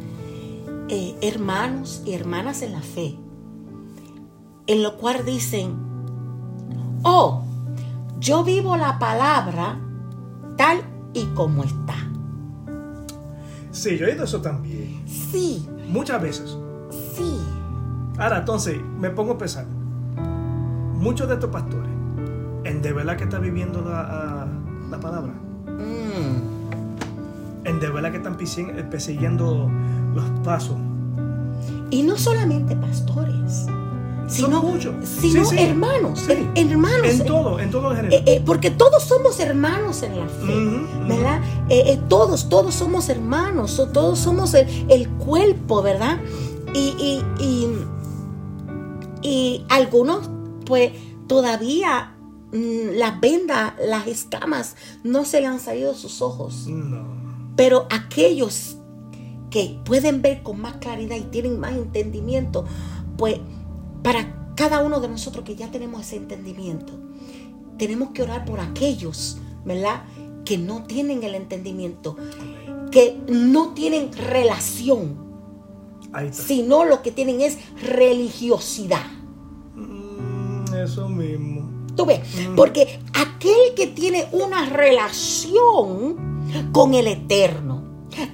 eh, 0.90 1.16
hermanos 1.22 2.04
y 2.06 2.14
hermanas 2.14 2.62
en 2.62 2.74
la 2.74 2.82
fe, 2.82 3.18
en 4.68 4.84
lo 4.84 4.98
cual 4.98 5.26
dicen, 5.26 5.76
oh, 7.02 7.42
yo 8.26 8.44
vivo 8.44 8.76
la 8.76 8.98
palabra 8.98 9.78
tal 10.58 10.80
y 11.14 11.26
como 11.36 11.64
está. 11.64 11.94
Sí, 13.70 14.00
yo 14.00 14.08
he 14.08 14.12
oído 14.12 14.24
eso 14.24 14.42
también. 14.42 15.04
Sí, 15.08 15.70
Muchas 15.88 16.20
veces. 16.22 16.58
sí. 16.90 17.40
Ahora, 18.18 18.40
entonces, 18.40 18.80
me 19.00 19.12
pongo 19.12 19.34
a 19.34 19.38
pensar. 19.38 19.68
Muchos 20.96 21.28
de 21.28 21.36
estos 21.36 21.52
pastores, 21.52 21.92
¿en 22.64 22.82
de 22.82 22.94
verdad 22.94 23.16
que 23.16 23.26
están 23.26 23.44
viviendo 23.44 23.82
la, 23.82 24.48
la 24.90 25.00
palabra? 25.00 25.34
Mm. 25.68 27.66
¿En 27.66 27.80
de 27.80 27.90
verdad 27.90 28.10
que 28.10 28.18
están 28.18 28.38
eh, 28.40 28.84
persiguiendo 28.90 29.70
los 30.16 30.26
pasos? 30.44 30.78
Y 31.92 32.02
no 32.02 32.18
solamente 32.18 32.76
pastores, 32.76 33.68
sino, 34.28 34.62
muchos. 34.64 34.94
sino 35.08 35.46
Sí, 35.46 35.56
sí. 35.58 35.64
hermanos, 35.64 36.20
Sí. 36.22 36.34
her- 36.34 36.72
hermanos. 36.72 37.08
En 37.08 37.26
todo, 37.26 37.60
en 37.60 37.70
todo. 37.72 37.94
Eh, 37.94 38.24
eh, 38.26 38.42
porque 38.46 38.72
todos 38.72 39.04
somos 39.04 39.40
hermanos 39.40 40.02
en 40.04 40.20
la 40.20 40.28
fe. 40.28 41.06
¿verdad? 41.08 41.42
Eh, 41.70 41.84
eh, 41.88 42.00
todos, 42.10 42.50
todos 42.50 42.74
somos 42.74 43.10
hermanos, 43.10 43.76
todos 43.94 44.18
somos 44.20 44.54
el, 44.56 44.68
el 44.90 45.08
cuerpo, 45.10 45.82
¿verdad? 45.82 46.20
Y, 46.74 47.24
y, 47.40 47.44
y, 47.44 47.68
y 49.22 49.66
algunos, 49.70 50.30
pues, 50.66 50.92
todavía 51.28 52.16
mm, 52.52 52.98
las 52.98 53.20
vendas, 53.22 53.74
las 53.86 54.08
escamas, 54.08 54.76
no 55.04 55.26
se 55.26 55.42
le 55.42 55.48
han 55.48 55.60
salido 55.60 55.94
de 55.94 55.98
sus 55.98 56.22
ojos. 56.22 56.68
No. 56.68 57.04
Pero 57.56 57.88
aquellos 57.90 58.78
que 59.50 59.80
pueden 59.86 60.22
ver 60.22 60.44
con 60.44 60.60
más 60.60 60.76
claridad 60.78 61.16
y 61.16 61.22
tienen 61.22 61.60
más 61.60 61.74
entendimiento, 61.74 62.66
pues 63.18 63.40
para 64.06 64.52
cada 64.54 64.84
uno 64.84 65.00
de 65.00 65.08
nosotros 65.08 65.44
que 65.44 65.56
ya 65.56 65.72
tenemos 65.72 66.02
ese 66.02 66.18
entendimiento, 66.18 66.94
tenemos 67.80 68.12
que 68.12 68.22
orar 68.22 68.46
por 68.46 68.60
aquellos, 68.60 69.40
¿verdad? 69.66 70.04
Que 70.46 70.60
no 70.60 70.84
tienen 70.84 71.24
el 71.24 71.34
entendimiento, 71.34 72.16
que 72.92 73.20
no 73.28 73.74
tienen 73.74 74.14
relación, 74.14 75.18
sino 76.32 76.86
lo 76.86 77.02
que 77.02 77.12
tienen 77.12 77.42
es 77.42 77.58
religiosidad. 77.82 79.08
Mm, 79.74 80.72
eso 80.76 81.10
mismo. 81.10 81.68
Tú 81.96 82.06
ves, 82.06 82.20
porque 82.56 83.00
aquel 83.12 83.74
que 83.76 83.88
tiene 83.88 84.28
una 84.34 84.68
relación 84.68 86.46
con 86.72 86.94
el 86.94 87.08
Eterno, 87.08 87.84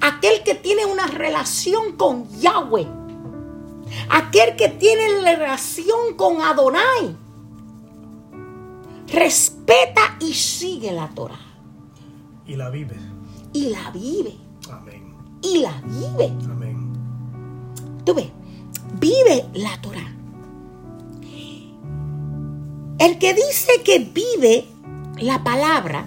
aquel 0.01 0.43
que 0.43 0.55
tiene 0.55 0.86
una 0.86 1.07
relación 1.07 1.95
con 1.95 2.27
Yahweh, 2.41 3.00
aquel 4.12 4.56
que 4.56 4.69
tiene 4.69 5.21
la 5.21 5.36
relación 5.36 6.15
con 6.17 6.41
Adonai, 6.41 7.15
respeta 9.08 10.02
y 10.19 10.34
sigue 10.34 10.91
la 10.91 11.10
Torah 11.10 11.39
Y 12.45 12.56
la 12.56 12.69
vive. 12.69 12.95
y 13.54 13.69
la 13.69 13.91
vive, 13.91 14.36
Amén. 14.71 15.13
y 15.41 15.58
la 15.60 15.82
vive. 15.82 16.28
Amén. 16.50 16.93
Tú 18.06 18.13
ves, 18.13 18.30
vive 19.00 19.45
la 19.54 19.80
Torah. 19.82 20.08
El 23.00 23.17
que 23.17 23.34
dice 23.34 23.82
que 23.84 24.00
vive 24.00 24.65
la 25.19 25.43
palabra, 25.43 26.06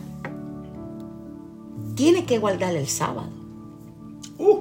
tiene 1.97 2.25
que 2.25 2.38
guardar 2.38 2.75
el 2.77 2.87
sábado. 2.88 3.29
Uh. 4.38 4.61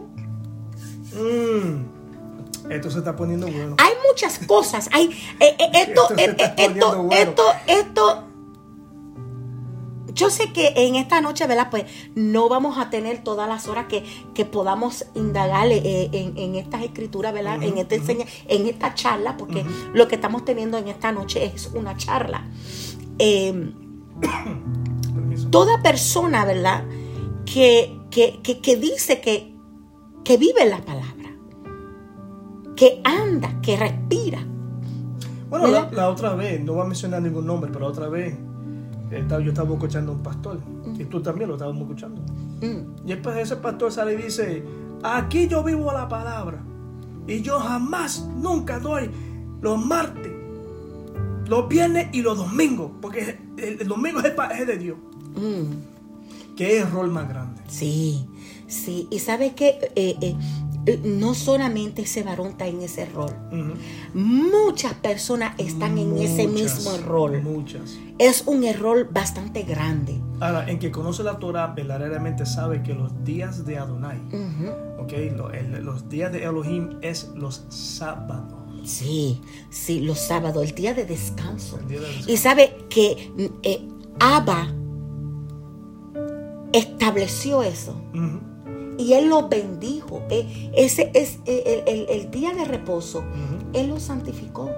Mm. 1.16 1.93
Esto 2.70 2.90
se 2.90 3.00
está 3.00 3.16
poniendo 3.16 3.48
bueno. 3.48 3.76
Hay 3.78 3.94
muchas 4.08 4.40
cosas. 4.40 4.90
Hay, 4.92 5.10
eh, 5.40 5.56
eh, 5.60 5.70
esto, 5.74 6.10
Esto 6.16 6.44
eh, 6.44 6.54
esto, 6.58 7.04
bueno. 7.04 7.12
esto, 7.12 7.44
esto. 7.68 8.24
Yo 10.14 10.30
sé 10.30 10.54
que 10.54 10.74
en 10.76 10.96
esta 10.96 11.22
noche, 11.22 11.48
¿verdad? 11.48 11.70
Pues 11.72 11.86
no 12.14 12.48
vamos 12.48 12.78
a 12.78 12.92
tener 12.92 13.24
todas 13.24 13.50
las 13.50 13.68
horas 13.68 13.88
que, 13.88 14.04
que 14.36 14.46
podamos 14.46 15.06
indagar 15.16 15.68
en, 15.72 16.38
en 16.38 16.56
estas 16.56 16.84
escrituras, 16.84 17.34
¿verdad? 17.34 17.64
en, 17.64 17.80
esta 17.80 17.96
enseña, 17.96 18.26
en 18.48 18.68
esta 18.68 18.94
charla, 18.94 19.38
porque 19.38 19.66
lo 19.92 20.08
que 20.08 20.14
estamos 20.14 20.46
teniendo 20.46 20.78
en 20.78 20.88
esta 20.88 21.12
noche 21.12 21.44
es 21.46 21.72
una 21.74 21.98
charla. 21.98 22.48
Permiso. 25.14 25.50
toda 25.50 25.82
persona, 25.82 26.46
¿verdad? 26.46 26.86
Que, 27.46 27.98
que, 28.12 28.40
que, 28.44 28.60
que 28.60 28.76
dice 28.78 29.20
que, 29.20 29.54
que 30.24 30.38
vive 30.38 30.66
la 30.66 30.82
palabra, 30.86 31.13
que 32.76 33.02
anda, 33.04 33.60
que 33.62 33.78
respira. 33.78 34.40
Bueno, 35.50 35.68
la, 35.92 36.10
otra 36.10 36.34
vez, 36.36 36.64
no 36.64 36.74
voy 36.74 36.82
a 36.84 36.86
mencionar 36.86 37.22
ningún 37.22 37.46
nombre, 37.46 37.70
pero 37.72 37.86
la 37.86 37.92
otra 37.92 38.08
vez 38.10 38.36
estaba- 39.12 39.42
yo 39.42 39.50
estaba 39.50 39.72
escuchando 39.74 40.12
a 40.12 40.16
un 40.16 40.24
pastor. 40.24 40.60
Y 40.98 41.04
tú 41.06 41.22
también 41.22 41.48
lo 41.50 41.56
estábamos 41.56 41.82
escuchando. 41.84 42.22
Mm, 42.62 43.06
Y 43.06 43.10
después 43.10 43.38
ese 43.38 43.58
pastor 43.58 43.92
sale 43.92 44.14
y 44.14 44.18
dice, 44.18 44.64
aquí 45.04 45.48
yo 45.48 45.64
vivo 45.64 45.92
la 45.92 46.08
palabra. 46.08 46.64
Y 47.28 47.42
yo 47.42 47.60
jamás, 47.60 48.28
nunca 48.38 48.80
doy 48.80 49.10
los 49.62 49.84
martes, 49.86 50.32
los 51.48 51.68
viernes 51.70 52.08
y 52.14 52.22
los 52.22 52.38
domingos. 52.38 52.92
Porque 53.02 53.38
el, 53.58 53.82
el 53.82 53.88
domingo 53.88 54.20
es, 54.22 54.32
pa- 54.32 54.48
es 54.48 54.66
de 54.68 54.78
Dios. 54.78 54.98
mm. 55.36 55.94
¿Qué 56.56 56.78
error 56.80 57.08
más 57.10 57.28
grande? 57.30 57.62
Sí, 57.68 58.28
sí. 58.68 59.08
Y 59.10 59.18
sabes 59.20 59.54
que 59.54 59.92
no 61.04 61.34
solamente 61.34 62.02
ese 62.02 62.24
varón 62.24 62.48
está 62.48 62.68
en 62.68 62.82
ese 62.82 63.06
rol. 63.06 63.32
Muchas 64.14 64.94
personas 64.96 65.54
están 65.58 65.98
en 65.98 66.18
ese 66.18 66.48
mismo 66.48 66.98
rol. 67.06 67.42
Muchas. 67.42 67.98
Es 68.20 68.44
un 68.48 68.64
error 68.64 69.08
bastante 69.12 69.64
grande. 69.64 70.20
Ahora, 70.40 70.70
en 70.70 70.80
que 70.80 70.92
conoce 70.92 71.24
la 71.24 71.40
Torah, 71.40 71.68
verdaderamente 71.68 72.46
sabe 72.46 72.84
que 72.84 72.94
los 72.94 73.24
días 73.24 73.66
de 73.66 73.78
Adonai, 73.78 74.20
Ujú. 74.28 75.04
ok, 75.04 75.14
lo- 75.38 75.52
el- 75.52 75.84
los 75.86 76.10
días 76.10 76.32
de 76.34 76.44
Elohim 76.44 76.98
es 77.02 77.32
los 77.36 77.64
sábados. 77.70 78.60
Sí, 78.84 79.40
sí, 79.70 80.02
los 80.02 80.20
sábados, 80.20 80.64
el 80.64 80.76
día 80.76 80.94
de 80.94 81.06
descanso. 81.06 81.80
El 81.80 81.88
día 81.88 82.00
de 82.02 82.08
descanso. 82.08 82.32
Y 82.32 82.38
sabe 82.38 82.76
que 82.90 83.32
eh, 83.64 83.88
Abba 84.20 84.68
estableció 86.74 87.64
eso. 87.64 87.96
Y 88.98 89.14
él 89.14 89.28
lo 89.30 89.48
bendijo. 89.50 90.22
Eh, 90.30 90.72
ese 90.76 91.12
es 91.14 91.40
eh, 91.46 91.84
el, 91.88 91.94
el- 91.96 92.10
el 92.10 92.32
día 92.32 92.54
de 92.54 92.66
reposo. 92.66 93.24
Él 93.74 93.88
lo 93.90 94.00
santificó. 94.00 94.70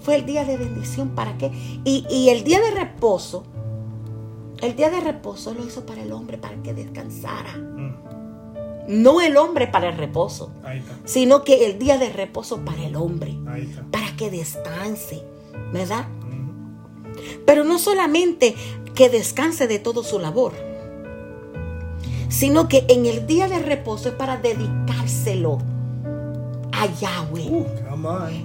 Fue 0.00 0.16
el 0.16 0.26
día 0.26 0.44
de 0.44 0.56
bendición. 0.56 1.10
¿Para 1.10 1.38
qué? 1.38 1.50
Y, 1.84 2.04
y 2.10 2.28
el 2.30 2.44
día 2.44 2.60
de 2.60 2.70
reposo, 2.72 3.44
el 4.60 4.76
día 4.76 4.90
de 4.90 5.00
reposo 5.00 5.54
lo 5.54 5.64
hizo 5.64 5.86
para 5.86 6.02
el 6.02 6.12
hombre, 6.12 6.38
para 6.38 6.56
que 6.62 6.74
descansara. 6.74 7.56
Mm, 7.56 7.92
No 8.88 9.20
el 9.20 9.36
hombre 9.36 9.68
para 9.68 9.88
el 9.90 9.96
reposo, 9.96 10.50
sino 11.04 11.44
que 11.44 11.66
el 11.66 11.78
día 11.78 11.98
de 11.98 12.10
reposo 12.10 12.58
para 12.64 12.84
el 12.84 12.96
hombre, 12.96 13.34
para 13.92 14.14
que 14.16 14.28
descanse, 14.30 15.22
¿verdad? 15.72 16.06
Pero 17.46 17.62
no 17.64 17.78
solamente 17.78 18.54
que 18.94 19.08
descanse 19.08 19.66
de 19.68 19.78
todo 19.78 20.02
su 20.02 20.18
labor, 20.18 20.52
sino 22.32 22.66
que 22.68 22.84
en 22.88 23.06
el 23.06 23.26
día 23.26 23.46
de 23.48 23.58
reposo 23.60 24.08
es 24.08 24.14
para 24.14 24.38
dedicárselo 24.38 25.58
a 26.72 26.86
Yahweh. 26.86 27.48
Uh. 27.50 27.66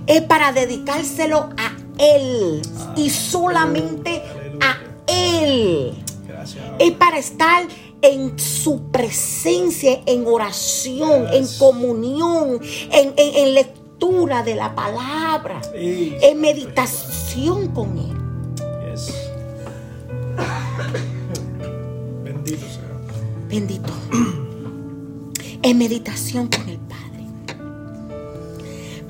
Es 0.06 0.22
para 0.24 0.52
dedicárselo 0.52 1.50
a 1.58 1.72
Él 1.98 2.62
y 2.96 3.10
solamente 3.10 4.22
aleluya. 4.22 4.60
a 4.62 4.78
Él. 5.12 5.94
Gracias. 6.28 6.64
Es 6.78 6.92
para 6.92 7.18
estar 7.18 7.64
en 8.02 8.38
su 8.38 8.84
presencia, 8.92 10.02
en 10.06 10.28
oración, 10.28 11.28
en 11.34 11.48
comunión, 11.58 12.60
en, 12.92 13.14
en- 13.18 13.36
en 13.48 13.54
lectura 13.56 14.44
de 14.44 14.54
la 14.56 14.76
palabra, 14.76 15.60
en 15.74 16.40
meditación 16.40 17.70
con 17.70 17.98
Él. 17.98 18.14
Yes. 18.94 19.12
Bendito. 23.50 23.92
En 25.64 25.78
meditación 25.80 26.48
con 26.48 26.70
el 26.70 26.78
Padre. 26.78 27.26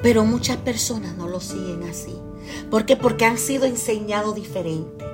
Pero 0.01 0.23
muchas 0.25 0.57
personas 0.57 1.15
no 1.17 1.27
lo 1.27 1.39
siguen 1.39 1.83
así. 1.83 2.15
¿Por 2.71 2.85
qué? 2.85 2.95
Porque 2.95 3.25
han 3.25 3.37
sido 3.37 3.65
enseñados 3.65 4.33
diferente. 4.33 5.05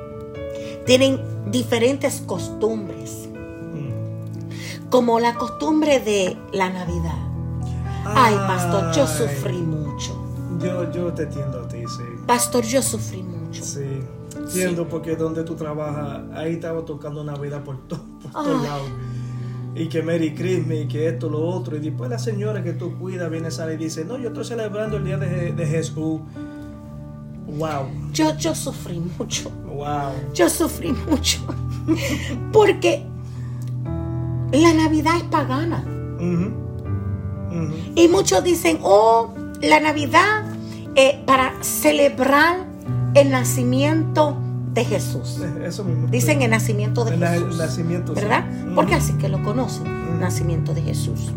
Tienen 0.86 1.20
diferentes 1.52 2.22
costumbres. 2.26 3.28
Como 4.90 5.20
la 5.20 5.34
costumbre 5.36 6.00
de 6.00 6.38
la 6.54 6.70
Navidad. 6.70 7.18
Ay, 8.06 8.36
pastor, 8.36 8.94
yo 8.96 9.08
sufrí 9.08 9.58
mucho. 9.58 10.16
Yo, 10.62 10.92
yo 10.94 11.12
te 11.14 11.24
entiendo 11.24 11.62
a 11.64 11.68
ti, 11.68 11.80
sí. 11.98 12.04
Pastor, 12.28 12.64
yo 12.64 12.82
sufrí 12.82 13.24
mucho. 13.24 13.64
Sí. 13.66 13.82
Entiendo 14.38 14.88
porque 14.88 15.16
donde 15.16 15.44
tú 15.44 15.56
trabajas, 15.56 16.22
ahí 16.36 16.54
estaba 16.54 16.86
tocando 16.86 17.24
Navidad 17.24 17.64
por, 17.64 17.78
to- 17.88 18.00
por 18.22 18.32
todos 18.32 18.64
lados. 18.64 18.88
Y 19.76 19.88
que 19.88 20.04
Merry 20.04 20.34
Christmas 20.36 20.78
y 20.84 20.88
que 20.88 21.08
esto, 21.08 21.30
lo 21.30 21.40
otro. 21.48 21.76
Y 21.78 21.80
después 21.80 22.10
la 22.10 22.20
señora 22.20 22.64
que 22.64 22.74
tú 22.74 22.98
cuidas 22.98 23.30
viene, 23.30 23.50
sale 23.52 23.74
y 23.74 23.78
dice, 23.78 24.06
no, 24.06 24.18
yo 24.18 24.28
estoy 24.30 24.46
celebrando 24.46 24.98
el 24.98 25.06
día 25.06 25.18
de, 25.18 25.52
de 25.52 25.66
Jesús. 25.66 26.22
Wow, 27.46 27.88
Yo, 28.14 28.36
yo 28.38 28.56
sufrí 28.56 29.00
mucho. 29.18 29.50
wow. 29.66 30.12
Yo 30.34 30.50
sufrí 30.50 30.94
mucho. 31.10 31.40
Porque 32.54 33.04
la 34.52 34.74
Navidad 34.74 35.18
es 35.18 35.24
pagana. 35.24 35.84
Y 37.96 38.08
muchos 38.08 38.44
dicen, 38.44 38.80
oh, 38.82 39.34
la 39.62 39.80
Navidad 39.80 40.44
eh, 40.96 41.22
para 41.26 41.54
celebrar 41.62 42.66
el 43.14 43.30
nacimiento 43.30 44.38
de 44.74 44.86
Jesús. 44.86 45.40
Eso 45.64 45.84
mismo. 45.84 46.08
Dicen 46.08 46.42
el 46.42 46.52
nacimiento 46.52 47.06
de 47.06 47.16
El 47.16 47.24
Jesús. 47.26 47.58
nacimiento. 47.58 48.14
¿Verdad? 48.14 48.46
Porque 48.76 48.96
así 48.96 49.14
que 49.14 49.30
lo 49.30 49.42
conocen, 49.44 49.84
Ujú. 49.88 50.20
nacimiento 50.20 50.74
de 50.74 50.82
Jesús. 50.82 51.32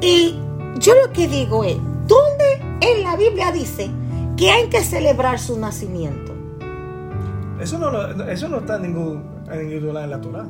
Y 0.00 0.36
yo 0.80 0.94
lo 1.04 1.12
que 1.12 1.26
digo 1.28 1.64
es, 1.64 1.76
¿dónde 2.06 2.62
en 2.80 3.02
la 3.02 3.16
Biblia 3.16 3.50
dice 3.52 3.90
que 4.36 4.50
hay 4.50 4.68
que 4.68 4.80
celebrar 4.82 5.38
su 5.40 5.58
nacimiento? 5.58 6.32
Eso 7.60 7.78
no, 7.78 8.22
eso 8.30 8.48
no 8.48 8.58
está 8.58 8.76
en 8.76 8.82
ningún, 8.82 9.24
en 9.52 9.80
lugar 9.80 10.04
en 10.04 10.10
la 10.10 10.20
Torah. 10.20 10.46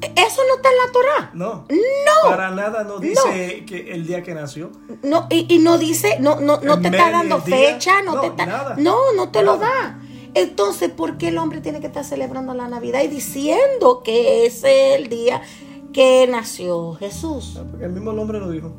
Eso 0.00 0.42
no 0.48 0.56
está 0.56 0.68
en 0.70 0.76
la 0.86 0.92
Torah. 0.92 1.30
No. 1.34 1.66
No. 1.70 2.30
Para 2.30 2.50
nada 2.50 2.84
nos 2.84 3.00
dice 3.00 3.64
que 3.66 3.92
el 3.92 4.06
día 4.06 4.22
que 4.22 4.34
nació. 4.34 4.70
No, 5.02 5.26
y, 5.30 5.46
y 5.52 5.58
no 5.58 5.78
dice, 5.78 6.18
no, 6.20 6.40
no, 6.40 6.60
no 6.60 6.80
te 6.80 6.88
está 6.88 7.10
dando 7.10 7.40
día, 7.40 7.56
fecha, 7.56 8.02
no, 8.02 8.14
no, 8.14 8.20
te 8.20 8.26
está. 8.28 8.46
nada. 8.46 8.76
no, 8.78 9.12
no 9.14 9.30
te 9.30 9.42
lo 9.42 9.56
da. 9.56 10.00
Entonces, 10.34 10.90
¿por 10.90 11.18
qué 11.18 11.28
el 11.28 11.38
hombre 11.38 11.60
tiene 11.60 11.80
que 11.80 11.86
estar 11.86 12.04
celebrando 12.04 12.54
la 12.54 12.68
Navidad 12.68 13.02
y 13.02 13.08
diciendo 13.08 14.02
que 14.04 14.46
es 14.46 14.62
el 14.64 15.08
día 15.08 15.42
que 15.92 16.26
nació 16.28 16.94
Jesús? 16.94 17.58
Porque 17.70 17.86
el 17.86 17.92
mismo 17.92 18.12
nombre 18.12 18.38
lo 18.38 18.50
dijo. 18.50 18.72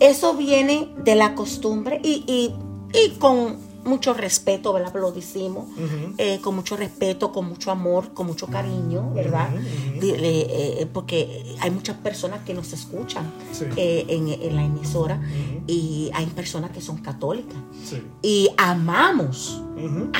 Eso 0.00 0.34
viene 0.34 0.92
de 0.98 1.14
la 1.14 1.34
costumbre 1.34 2.00
y, 2.02 2.24
y, 2.26 2.54
y 2.96 3.10
con 3.18 3.56
mucho 3.84 4.14
respeto, 4.14 4.72
¿verdad? 4.72 4.92
Lo 4.94 5.12
decimos, 5.12 5.66
eh, 6.18 6.40
con 6.42 6.54
mucho 6.56 6.76
respeto, 6.76 7.32
con 7.32 7.46
mucho 7.48 7.70
amor, 7.70 8.12
con 8.14 8.26
mucho 8.26 8.46
cariño, 8.46 9.12
¿verdad? 9.14 9.48
Eh, 10.02 10.86
porque 10.92 11.56
hay 11.60 11.70
muchas 11.70 11.96
personas 11.98 12.40
que 12.44 12.54
nos 12.54 12.72
escuchan 12.72 13.32
Sí. 13.52 13.64
eh, 13.76 14.06
en, 14.08 14.28
en 14.28 14.56
la 14.56 14.64
emisora 14.64 15.20
y 15.66 16.10
hay 16.14 16.26
personas 16.26 16.70
que 16.72 16.80
son 16.80 16.98
católicas 16.98 17.56
Sí. 17.84 18.02
y 18.22 18.50
amamos, 18.56 19.62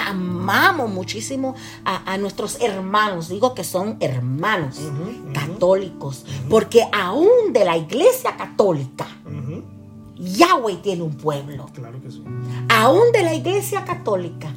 amamos 0.07 0.91
muchísimo 0.91 1.55
a, 1.85 2.13
a 2.13 2.19
nuestros 2.19 2.61
hermanos, 2.61 3.29
digo 3.29 3.55
que 3.55 3.65
son 3.65 3.97
hermanos 4.01 4.79
católicos, 5.33 6.25
porque 6.49 6.83
aún 6.93 7.53
de 7.53 7.65
la 7.65 7.77
iglesia 7.77 8.37
católica. 8.37 9.07
Yahweh 10.17 10.77
tiene 10.83 11.03
un 11.03 11.17
pueblo. 11.17 11.67
Claro 11.75 12.01
que 12.01 12.11
sí. 12.11 12.23
Aún 12.69 13.13
de 13.13 13.23
la 13.23 13.35
iglesia 13.35 13.85
católica, 13.85 14.53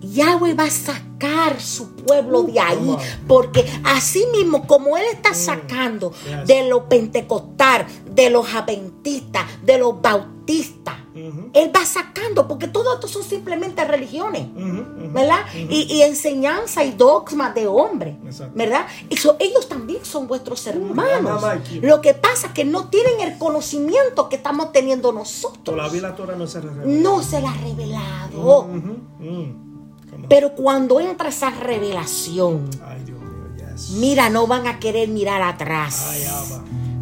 Yahweh 0.00 0.54
va 0.54 0.64
a 0.64 0.70
sacar 0.70 1.60
su 1.60 1.94
pueblo 1.96 2.42
de 2.44 2.60
ahí. 2.60 2.96
Porque 3.26 3.64
así 3.84 4.24
mismo, 4.32 4.66
como 4.66 4.96
Él 4.96 5.04
está 5.12 5.34
sacando 5.34 6.12
Yes. 6.12 6.46
de 6.46 6.68
los 6.68 6.82
pentecostal, 6.82 7.86
de 8.14 8.30
los 8.30 8.52
adventistas, 8.54 9.44
de 9.64 9.78
los 9.78 10.00
bautistas, 10.00 10.94
Él 11.54 11.70
va 11.74 11.84
sacando, 11.84 12.46
porque 12.48 12.68
todo 12.68 12.94
esto 12.94 13.08
son 13.08 13.22
simplemente 13.22 13.84
religiones. 13.84 14.46
¿verdad? 15.12 15.40
y, 15.54 15.82
y 15.92 16.02
enseñanza 16.02 16.84
y 16.84 16.92
dogmas 16.92 17.54
de 17.54 17.66
hombre, 17.66 18.18
Exacto. 18.26 18.52
¿verdad? 18.56 18.86
Y 19.08 19.16
so- 19.16 19.36
ellos 19.38 19.68
también 19.68 20.04
son 20.04 20.26
vuestros 20.28 20.66
hermanos. 20.66 21.42
Lo 21.80 22.00
que 22.00 22.14
pasa 22.14 22.48
es 22.48 22.52
que 22.52 22.64
no 22.64 22.88
tienen 22.88 23.20
el 23.20 23.38
conocimiento 23.38 24.28
que 24.28 24.36
estamos 24.36 24.72
teniendo 24.72 25.12
nosotros. 25.12 25.76
Todavía 25.76 26.02
la 26.02 26.14
Torah 26.16 26.36
no 26.36 26.46
se 26.46 26.60
revela. 26.60 26.84
No 26.86 27.22
se 27.22 27.40
la 27.40 27.50
ha 27.50 27.56
revelado. 27.56 28.68
Pero 30.28 30.54
cuando 30.54 31.00
entra 31.00 31.28
esa 31.28 31.50
revelación, 31.50 32.68
Ay, 32.84 33.02
Dios 33.04 33.18
mío, 33.20 33.68
yes. 33.74 33.90
mira, 33.92 34.28
no 34.30 34.46
van 34.46 34.66
a 34.66 34.78
querer 34.78 35.08
mirar 35.08 35.40
atrás. 35.42 36.06
Ay. 36.10 36.22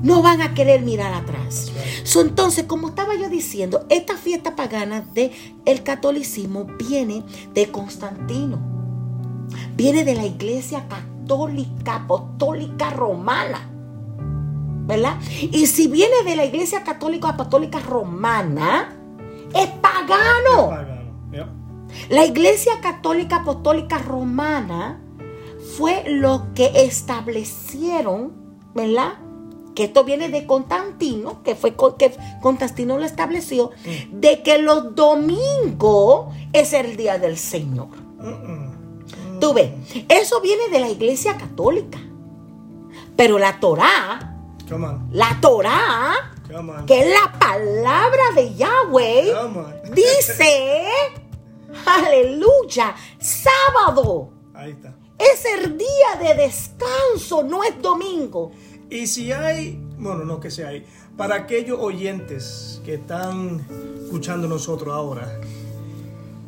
No 0.03 0.23
van 0.23 0.43
a 0.43 0.55
querer 0.55 0.83
mirar 0.83 1.13
atrás. 1.15 1.73
So, 2.05 2.21
entonces, 2.21 2.65
como 2.65 2.89
estaba 2.89 3.15
yo 3.15 3.29
diciendo, 3.29 3.87
esta 3.89 4.17
fiesta 4.17 4.55
pagana 4.57 5.01
del 5.01 5.33
el 5.65 5.83
catolicismo 5.83 6.65
viene 6.79 7.23
de 7.55 7.71
Constantino. 7.71 8.59
Viene 9.75 10.05
de 10.05 10.15
la 10.15 10.27
iglesia 10.27 10.87
católica, 10.89 11.97
apostólica 11.97 12.91
romana. 12.91 13.71
¿Verdad? 14.87 15.19
Y 15.41 15.67
si 15.67 15.89
viene 15.89 16.23
de 16.25 16.37
la 16.37 16.45
iglesia 16.45 16.85
católica 16.85 17.31
apostólica 17.31 17.81
romana, 17.81 18.97
es 19.53 19.67
pagano. 19.81 20.69
Pagano. 20.69 20.97
Yep. 21.33 21.67
La 22.09 22.25
Iglesia 22.25 22.81
Católica 22.81 23.37
Apostólica 23.37 23.99
Romana 23.99 25.01
fue 25.77 26.05
lo 26.07 26.53
que 26.55 26.71
establecieron, 26.75 28.33
¿verdad? 28.75 29.15
Que 29.77 29.85
esto 29.85 30.05
viene 30.05 30.31
de 30.31 30.47
Constantino, 30.47 31.43
que 31.43 31.55
fue 31.55 31.77
que 31.99 32.17
Constantino 32.41 32.99
lo 32.99 33.05
estableció, 33.05 33.71
de 34.11 34.43
que 34.43 34.57
los 34.57 34.95
domingos 34.95 36.35
es 36.55 36.73
el 36.73 36.97
día 36.97 37.19
del 37.19 37.37
Señor. 37.37 37.89
Tú 39.39 39.53
ves, 39.53 39.71
eso 40.09 40.41
viene 40.41 40.71
de 40.71 40.81
la 40.81 40.89
Iglesia 40.89 41.37
Católica. 41.37 41.99
Pero 43.17 43.39
la 43.39 43.61
Torá, 43.61 44.35
la 45.13 45.39
Torá, 45.43 46.33
que 46.87 47.01
es 47.01 47.09
la 47.11 47.39
palabra 47.39 48.25
de 48.35 48.55
Yahweh, 48.55 49.35
dice, 49.95 50.85
aleluya, 51.85 52.95
sábado 53.19 54.31
Ahí 54.55 54.71
está. 54.71 54.95
es 55.19 55.45
el 55.59 55.77
día 55.77 56.17
de 56.19 56.35
descanso, 56.35 57.43
no 57.43 57.63
es 57.63 57.81
domingo. 57.83 58.53
Y 58.89 59.07
si 59.07 59.33
hay, 59.33 59.81
bueno, 59.99 60.25
no 60.25 60.41
que 60.41 60.51
sea 60.51 60.69
hay, 60.69 60.85
para 61.17 61.35
aquellos 61.35 61.79
oyentes 61.81 62.81
que 62.85 62.95
están 62.95 63.67
escuchando 64.03 64.47
nosotros 64.47 64.95
ahora, 64.95 65.41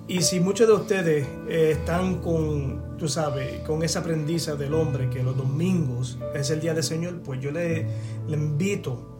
y 0.07 0.23
si 0.23 0.41
muchos 0.41 0.67
de 0.67 0.73
ustedes 0.73 1.27
eh, 1.49 1.73
están 1.73 2.17
con, 2.23 2.97
tú 2.97 3.09
sabes, 3.09 3.61
con 3.67 3.83
esa 3.83 3.99
aprendiza 3.99 4.55
del 4.55 4.73
hombre 4.73 5.11
que 5.11 5.23
los 5.23 5.37
domingos 5.37 6.19
es 6.35 6.49
el 6.51 6.61
día 6.61 6.73
del 6.73 6.85
Señor, 6.85 7.21
pues 7.21 7.41
yo 7.41 7.51
le, 7.51 7.87
le 8.27 8.37
invito 8.37 9.19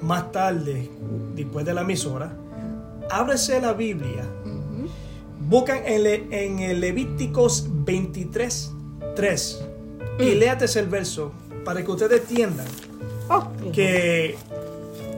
más 0.00 0.30
tarde, 0.30 0.88
después 1.34 1.66
de 1.66 1.74
la 1.74 1.80
emisora, 1.80 2.36
ábrese 3.10 3.60
la 3.60 3.72
Biblia, 3.72 4.24
buscan 5.48 5.80
en, 5.84 6.80
Levíticos 6.80 7.66
23, 7.84 8.72
3 9.16 9.64
y 10.20 10.34
léate 10.34 10.66
ese 10.66 10.82
verso 10.82 11.32
para 11.68 11.84
que 11.84 11.90
ustedes 11.90 12.22
entiendan 12.22 12.64
que 13.74 14.36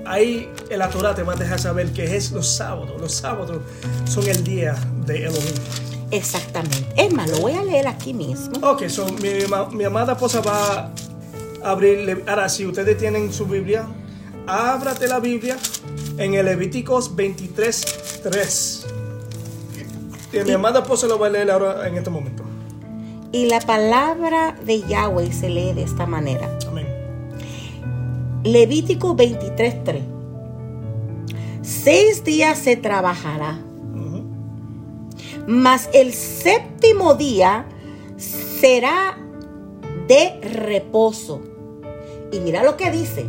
ahí 0.04 0.50
en 0.68 0.78
la 0.80 0.90
Torah 0.90 1.14
te 1.14 1.22
va 1.22 1.34
a 1.34 1.36
dejar 1.36 1.60
saber 1.60 1.92
que 1.92 2.16
es 2.16 2.32
los 2.32 2.48
sábados. 2.48 3.00
Los 3.00 3.14
sábados 3.14 3.58
son 4.04 4.26
el 4.26 4.42
día 4.42 4.74
de 5.06 5.26
Elohim. 5.26 5.54
Exactamente. 6.10 6.88
Es 6.96 7.12
más, 7.12 7.30
lo 7.30 7.38
voy 7.38 7.52
a 7.52 7.62
leer 7.62 7.86
aquí 7.86 8.12
mismo. 8.14 8.66
Ok, 8.68 8.88
so 8.88 9.06
mi, 9.22 9.46
ma- 9.48 9.68
mi 9.70 9.84
amada 9.84 10.14
esposa 10.14 10.40
va 10.40 10.90
a 11.62 11.70
abrir. 11.70 12.24
Ahora, 12.26 12.48
si 12.48 12.66
ustedes 12.66 12.98
tienen 12.98 13.32
su 13.32 13.46
Biblia, 13.46 13.86
ábrate 14.48 15.06
la 15.06 15.20
Biblia 15.20 15.56
en 16.18 16.34
el 16.34 16.46
Levíticos 16.46 17.14
23, 17.14 18.20
3. 18.24 18.86
Y 20.32 20.38
mi 20.40 20.50
amada 20.50 20.80
esposa 20.80 21.06
lo 21.06 21.16
va 21.16 21.28
a 21.28 21.30
leer 21.30 21.48
ahora 21.48 21.86
en 21.86 21.96
este 21.96 22.10
momento. 22.10 22.42
Y 23.32 23.46
la 23.46 23.60
palabra 23.60 24.56
de 24.64 24.82
Yahweh 24.82 25.32
se 25.32 25.48
lee 25.48 25.72
de 25.72 25.82
esta 25.82 26.06
manera. 26.06 26.58
Amén. 26.68 26.86
Levítico 28.42 29.14
23:3. 29.14 30.02
Seis 31.62 32.24
días 32.24 32.58
se 32.58 32.76
trabajará, 32.76 33.60
mas 35.46 35.90
el 35.92 36.12
séptimo 36.12 37.14
día 37.14 37.66
será 38.16 39.16
de 40.08 40.40
reposo. 40.40 41.42
Y 42.32 42.40
mira 42.40 42.64
lo 42.64 42.76
que 42.76 42.90
dice. 42.90 43.26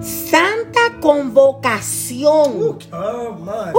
Santa 0.00 0.98
convocación. 1.00 2.62
Uh, 2.62 2.78
come 2.90 3.50
on. 3.52 3.72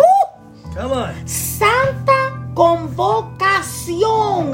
Come 0.76 0.94
on. 0.94 1.28
Santa 1.28 2.31
convocación. 2.54 4.52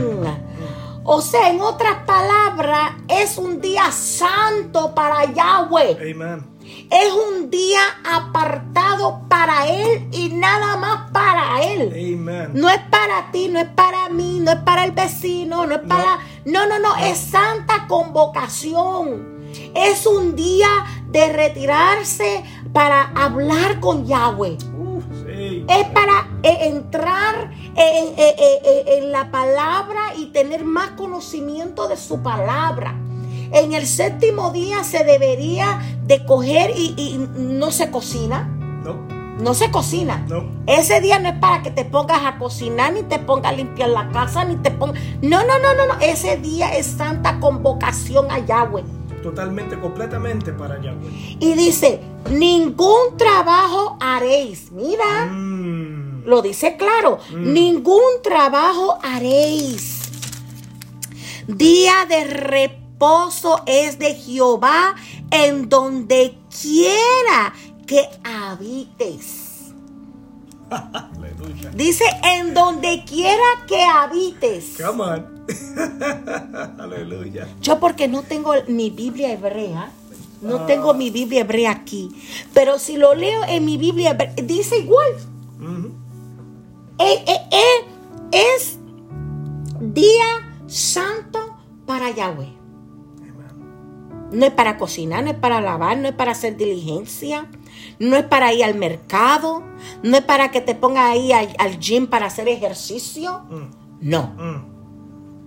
O 1.10 1.22
sea, 1.22 1.50
en 1.50 1.62
otras 1.62 2.04
palabras, 2.06 2.92
es 3.08 3.38
un 3.38 3.62
día 3.62 3.92
santo 3.92 4.94
para 4.94 5.32
Yahweh. 5.32 6.12
Amen. 6.12 6.58
Es 6.90 7.14
un 7.14 7.50
día 7.50 7.80
apartado 8.04 9.22
para 9.30 9.68
Él 9.68 10.10
y 10.12 10.30
nada 10.30 10.76
más 10.76 11.10
para 11.12 11.62
Él. 11.64 11.94
Amen. 11.94 12.52
No 12.54 12.70
es 12.70 12.80
para 12.90 13.32
ti, 13.32 13.48
no 13.48 13.60
es 13.60 13.70
para 13.70 14.10
mí, 14.10 14.40
no 14.42 14.52
es 14.52 14.58
para 14.58 14.84
el 14.84 14.92
vecino, 14.92 15.66
no 15.66 15.76
es 15.76 15.82
para... 15.82 16.20
No, 16.44 16.68
no, 16.68 16.78
no, 16.80 16.96
es 16.98 17.18
santa 17.18 17.88
convocación. 17.88 19.38
Es 19.76 20.06
un 20.06 20.36
día 20.36 20.68
de 21.08 21.32
retirarse 21.32 22.44
para 22.74 23.12
hablar 23.16 23.80
con 23.80 24.06
Yahweh. 24.06 24.58
Es 25.68 25.86
para 25.88 26.28
eh, 26.44 26.68
entrar 26.68 27.52
eh, 27.76 28.14
eh, 28.18 29.00
en 29.00 29.12
la 29.12 29.32
palabra 29.32 30.16
y 30.18 30.28
tener 30.28 30.64
más 30.64 30.92
conocimiento 30.92 31.88
de 31.88 31.98
su 31.98 32.22
palabra. 32.22 32.96
En 33.52 33.74
el 33.74 33.88
séptimo 33.88 34.52
día 34.52 34.84
se 34.84 35.04
debería 35.04 35.82
de 36.04 36.26
coger 36.26 36.72
y, 36.76 36.94
y 36.98 37.30
no 37.38 37.72
se 37.72 37.92
cocina. 37.92 38.44
No. 38.84 39.18
No 39.40 39.54
se 39.54 39.70
cocina. 39.70 40.26
No. 40.28 40.44
Ese 40.66 41.00
día 41.00 41.20
no 41.20 41.30
es 41.30 41.36
para 41.36 41.62
que 41.62 41.70
te 41.70 41.86
pongas 41.86 42.26
a 42.26 42.38
cocinar, 42.40 42.94
ni 42.94 43.04
te 43.04 43.20
pongas 43.20 43.52
a 43.52 43.56
limpiar 43.56 43.90
la 43.90 44.10
casa, 44.10 44.44
ni 44.46 44.56
te 44.58 44.72
pongas... 44.72 45.02
No, 45.22 45.46
no, 45.46 45.60
no, 45.60 45.74
no, 45.76 45.94
no. 45.94 46.00
Ese 46.02 46.38
día 46.38 46.76
es 46.76 46.88
santa 46.88 47.40
convocación 47.40 48.32
a 48.32 48.40
Yahweh. 48.40 48.84
Totalmente, 49.28 49.78
completamente 49.78 50.54
para 50.54 50.82
Yahweh. 50.82 51.36
Y 51.42 51.54
dice, 51.56 52.00
ningún 52.32 53.18
trabajo 53.18 53.98
haréis. 54.00 54.72
Mira. 54.72 55.26
Mm. 55.26 56.24
Lo 56.26 56.42
dice 56.42 56.78
claro, 56.78 57.20
ningún 57.36 58.22
trabajo 58.24 58.98
haréis. 59.04 60.00
Día 61.46 62.06
de 62.08 62.24
reposo 62.24 63.64
es 63.66 64.00
de 64.00 64.16
Jehová 64.16 64.96
en 65.32 65.68
donde 65.68 66.38
quiera 66.62 67.54
que 67.86 68.08
habites. 68.24 69.74
Dice 71.76 72.06
en 72.24 72.54
donde 72.54 73.04
quiera 73.06 73.66
que 73.68 73.82
habites. 73.82 74.78
Come 74.82 75.04
on. 75.04 75.37
Aleluya. 76.80 77.48
Yo 77.62 77.80
porque 77.80 78.08
no 78.08 78.24
tengo 78.24 78.54
mi 78.68 78.90
Biblia 78.90 79.32
hebrea, 79.34 79.92
no 80.42 80.66
tengo 80.66 80.94
mi 80.94 81.10
Biblia 81.10 81.42
hebrea 81.42 81.72
aquí, 81.72 82.10
pero 82.54 82.80
si 82.80 82.98
lo 82.98 83.16
leo 83.16 83.44
en 83.48 83.66
mi 83.66 83.78
Biblia 83.78 84.12
hebrea, 84.12 84.34
dice 84.44 84.78
igual. 84.80 85.08
Eh, 87.00 87.24
eh, 87.28 87.40
eh, 87.52 88.56
es 88.56 88.80
día 89.80 90.26
santo 90.68 91.40
para 91.86 92.10
Yahweh. 92.12 92.48
Amen. 93.22 94.30
No 94.32 94.46
es 94.46 94.52
para 94.52 94.78
cocinar, 94.78 95.24
no 95.24 95.30
es 95.32 95.38
para 95.38 95.62
lavar, 95.62 95.98
no 95.98 96.08
es 96.08 96.14
para 96.16 96.32
hacer 96.32 96.58
diligencia, 96.58 97.48
no 98.00 98.16
es 98.16 98.24
para 98.26 98.52
ir 98.54 98.64
al 98.64 98.76
mercado, 98.76 99.64
no 100.04 100.18
es 100.18 100.24
para 100.24 100.50
que 100.52 100.62
te 100.62 100.74
pongas 100.76 101.12
ahí 101.12 101.32
al, 101.32 101.50
al 101.60 101.80
gym 101.80 102.08
para 102.08 102.26
hacer 102.28 102.48
ejercicio. 102.48 103.42
Mm, 103.50 103.70
No, 104.02 104.24
mm, 104.38 104.77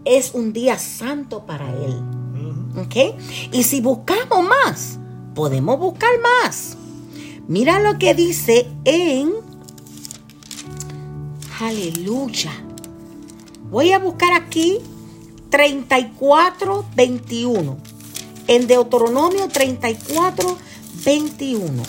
es 0.05 0.33
un 0.35 0.53
día 0.53 0.79
santo 0.79 1.47
para 1.47 1.71
Él. 1.71 2.03
¿Ok? 2.77 3.17
Y 3.53 3.65
si 3.65 3.81
buscamos 3.81 4.43
más, 4.43 4.99
podemos 5.35 5.79
buscar 5.79 6.11
más. 6.21 6.77
Mira 7.49 7.81
lo 7.81 7.99
que 7.99 8.15
dice 8.15 8.69
en... 8.85 9.33
Aleluya. 11.61 12.53
Voy 13.71 13.93
a 13.93 13.99
buscar 13.99 14.33
aquí 14.33 14.79
34, 15.51 16.87
21. 16.95 17.77
En 18.47 18.67
Deuteronomio 18.67 19.49
34, 19.49 20.57
21. 21.05 21.83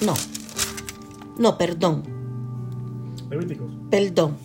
No. 0.00 0.14
No, 1.38 1.58
perdón. 1.58 2.02
Levíticos. 3.30 3.70
Perdón. 3.90 4.36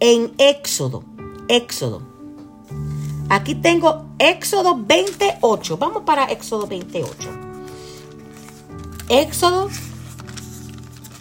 En 0.00 0.32
Éxodo. 0.38 1.02
Éxodo. 1.48 2.02
Aquí 3.28 3.54
tengo 3.54 4.06
Éxodo 4.18 4.76
28. 4.76 5.76
Vamos 5.78 6.02
para 6.04 6.24
Éxodo 6.26 6.66
28. 6.66 7.28
Éxodo. 9.08 9.70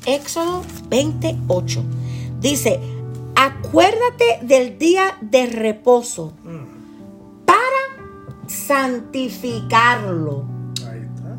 Éxodo 0.05 0.63
28. 0.89 1.83
Dice, 2.39 2.79
acuérdate 3.35 4.39
del 4.41 4.77
día 4.77 5.17
de 5.21 5.47
reposo 5.47 6.33
para 7.45 7.81
santificarlo. 8.47 10.43
Ahí 10.87 11.01
está. 11.01 11.37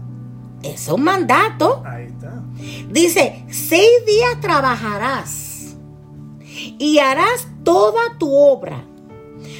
Es 0.63 0.89
un 0.89 1.05
mandato. 1.05 1.83
Ahí 1.85 2.07
está. 2.07 2.43
Dice, 2.91 3.45
seis 3.51 4.05
días 4.07 4.41
trabajarás 4.41 5.46
y 6.79 6.99
harás 6.99 7.49
toda 7.65 8.19
tu 8.19 8.35
obra, 8.35 8.85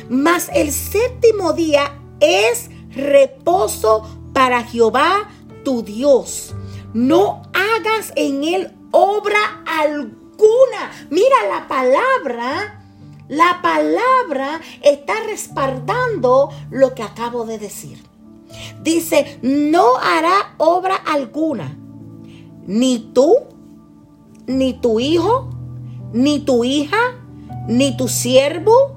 mas 0.09 0.51
el 0.55 0.73
séptimo 0.73 1.53
día 1.53 1.99
es 2.21 2.71
reposo 2.91 4.03
para 4.33 4.63
Jehová 4.65 5.29
tu 5.65 5.83
Dios. 5.83 6.55
No 6.95 7.43
hagas 7.53 8.13
en 8.17 8.45
él 8.45 8.73
obra 8.91 9.63
alguna. 9.67 10.91
Mira 11.11 11.37
la 11.49 11.69
palabra. 11.69 12.83
La 13.29 13.61
palabra 13.61 14.61
está 14.83 15.15
respaldando 15.27 16.51
lo 16.71 16.95
que 16.95 17.03
acabo 17.03 17.45
de 17.45 17.59
decir. 17.59 18.01
Dice, 18.83 19.41
no 19.43 19.97
hará 19.97 20.55
obra 20.59 20.95
alguna 20.95 21.77
ni 22.67 22.99
tú, 22.99 23.37
ni 24.47 24.75
tu 24.75 25.01
hijo, 25.01 25.49
ni 26.13 26.41
tu 26.41 26.65
hija, 26.65 27.17
ni 27.69 27.97
tu 27.97 28.09
siervo, 28.09 28.95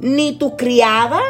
ni 0.00 0.32
tu 0.32 0.56
criada, 0.56 1.20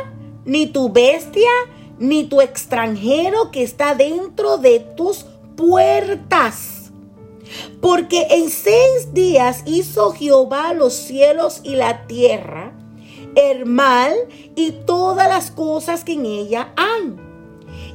ni 0.44 0.66
tu 0.66 0.90
bestia, 0.90 1.50
ni 1.98 2.24
tu 2.24 2.40
extranjero 2.40 3.50
que 3.50 3.62
está 3.62 3.94
dentro 3.94 4.58
de 4.58 4.80
tus 4.80 5.24
puertas. 5.56 6.92
Porque 7.80 8.26
en 8.30 8.50
seis 8.50 9.12
días 9.12 9.62
hizo 9.66 10.12
Jehová 10.12 10.72
los 10.72 10.94
cielos 10.94 11.60
y 11.62 11.76
la 11.76 12.06
tierra, 12.06 12.72
el 13.36 13.66
mar 13.66 14.12
y 14.56 14.72
todas 14.72 15.28
las 15.28 15.50
cosas 15.50 16.04
que 16.04 16.14
en 16.14 16.26
ella 16.26 16.72
hay. 16.76 17.14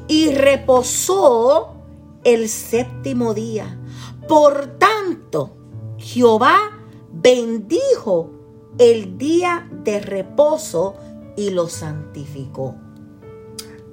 Y 0.07 0.29
reposó 0.29 1.75
el 2.23 2.49
séptimo 2.49 3.33
día. 3.33 3.79
Por 4.27 4.77
tanto, 4.77 5.55
Jehová 5.97 6.78
bendijo 7.11 8.31
el 8.77 9.17
día 9.17 9.67
de 9.83 9.99
reposo 9.99 10.95
y 11.35 11.49
lo 11.51 11.67
santificó. 11.67 12.75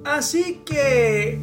Así 0.03 0.61
que 0.65 1.39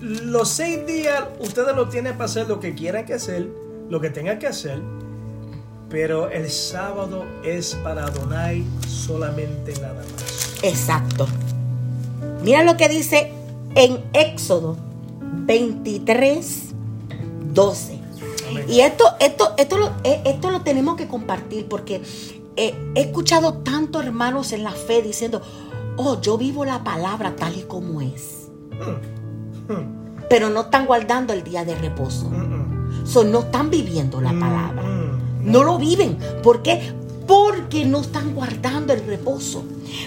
los 0.00 0.48
seis 0.48 0.86
días 0.86 1.24
ustedes 1.40 1.74
lo 1.74 1.88
tienen 1.88 2.12
para 2.12 2.26
hacer 2.26 2.48
lo 2.48 2.60
que 2.60 2.74
quieran 2.74 3.04
que 3.04 3.14
hacer, 3.14 3.48
lo 3.88 4.00
que 4.00 4.10
tengan 4.10 4.38
que 4.38 4.46
hacer. 4.46 4.80
Pero 5.90 6.30
el 6.30 6.50
sábado 6.50 7.24
es 7.42 7.74
para 7.76 8.04
Adonai 8.04 8.64
solamente 8.86 9.72
nada 9.80 9.94
más. 9.94 10.58
Exacto. 10.62 11.26
Mira 12.42 12.62
lo 12.62 12.76
que 12.76 12.88
dice 12.88 13.32
en 13.74 14.04
Éxodo 14.12 14.76
23, 15.46 16.74
12. 17.52 17.97
Y 18.68 18.80
esto, 18.80 19.04
esto, 19.20 19.54
esto, 19.56 19.78
lo, 19.78 19.86
eh, 20.04 20.22
esto 20.24 20.50
lo 20.50 20.60
tenemos 20.62 20.96
que 20.96 21.06
compartir 21.08 21.66
porque 21.66 22.02
eh, 22.56 22.74
he 22.94 23.00
escuchado 23.00 23.54
tantos 23.54 24.04
hermanos 24.04 24.52
en 24.52 24.64
la 24.64 24.72
fe 24.72 25.02
diciendo, 25.02 25.40
oh, 25.96 26.20
yo 26.20 26.38
vivo 26.38 26.64
la 26.64 26.82
palabra 26.84 27.36
tal 27.36 27.56
y 27.56 27.62
como 27.62 28.00
es. 28.00 28.48
Mm, 29.68 30.26
Pero 30.28 30.50
no 30.50 30.62
están 30.62 30.86
guardando 30.86 31.32
el 31.32 31.42
día 31.44 31.64
de 31.64 31.74
reposo. 31.74 32.28
mm. 32.30 33.06
So, 33.06 33.24
no 33.24 33.40
están 33.40 33.70
viviendo 33.70 34.20
la 34.20 34.30
palabra. 34.30 34.82
No 35.40 35.62
lo 35.62 35.78
viven. 35.78 36.18
¿Por 36.42 36.62
qué? 36.62 36.92
Porque 37.26 37.84
no 37.84 38.00
están 38.00 38.34
guardando 38.34 38.92
el 38.92 39.04
reposo. 39.06 39.62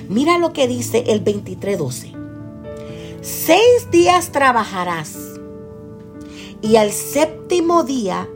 Mira 0.10 0.38
lo 0.38 0.54
que 0.54 0.67
dice 0.67 1.04
el 1.08 1.23
23:12. 1.23 2.13
Seis 3.21 3.89
días 3.91 4.32
trabajarás 4.32 5.15
y 6.62 6.76
al 6.76 6.91
séptimo 6.91 7.84
día 7.84 8.28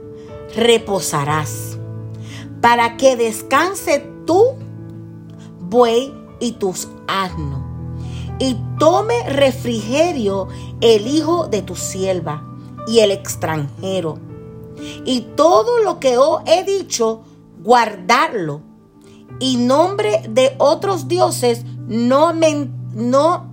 reposarás 0.56 1.78
para 2.62 2.98
que 2.98 3.16
descanse 3.16 4.06
tú, 4.26 4.56
buey 5.60 6.14
y 6.40 6.54
tus 6.54 6.88
asnos 7.08 7.62
y 8.40 8.58
tome 8.80 9.30
refrigerio 9.30 10.48
el 10.82 11.08
hijo 11.08 11.48
de 11.48 11.62
tu 11.62 11.76
sierva 11.76 12.44
y 12.88 13.00
el 13.00 13.12
extranjero 13.12 14.20
y 15.06 15.22
todo 15.36 15.80
lo 15.80 16.00
que 16.00 16.18
os 16.18 16.42
he 16.46 16.64
dicho, 16.64 17.22
guardarlo. 17.64 18.62
Y 19.40 19.58
nombre 19.58 20.22
de 20.30 20.56
otros 20.60 21.08
dioses 21.08 21.66
no, 21.88 22.34
no 22.94 23.46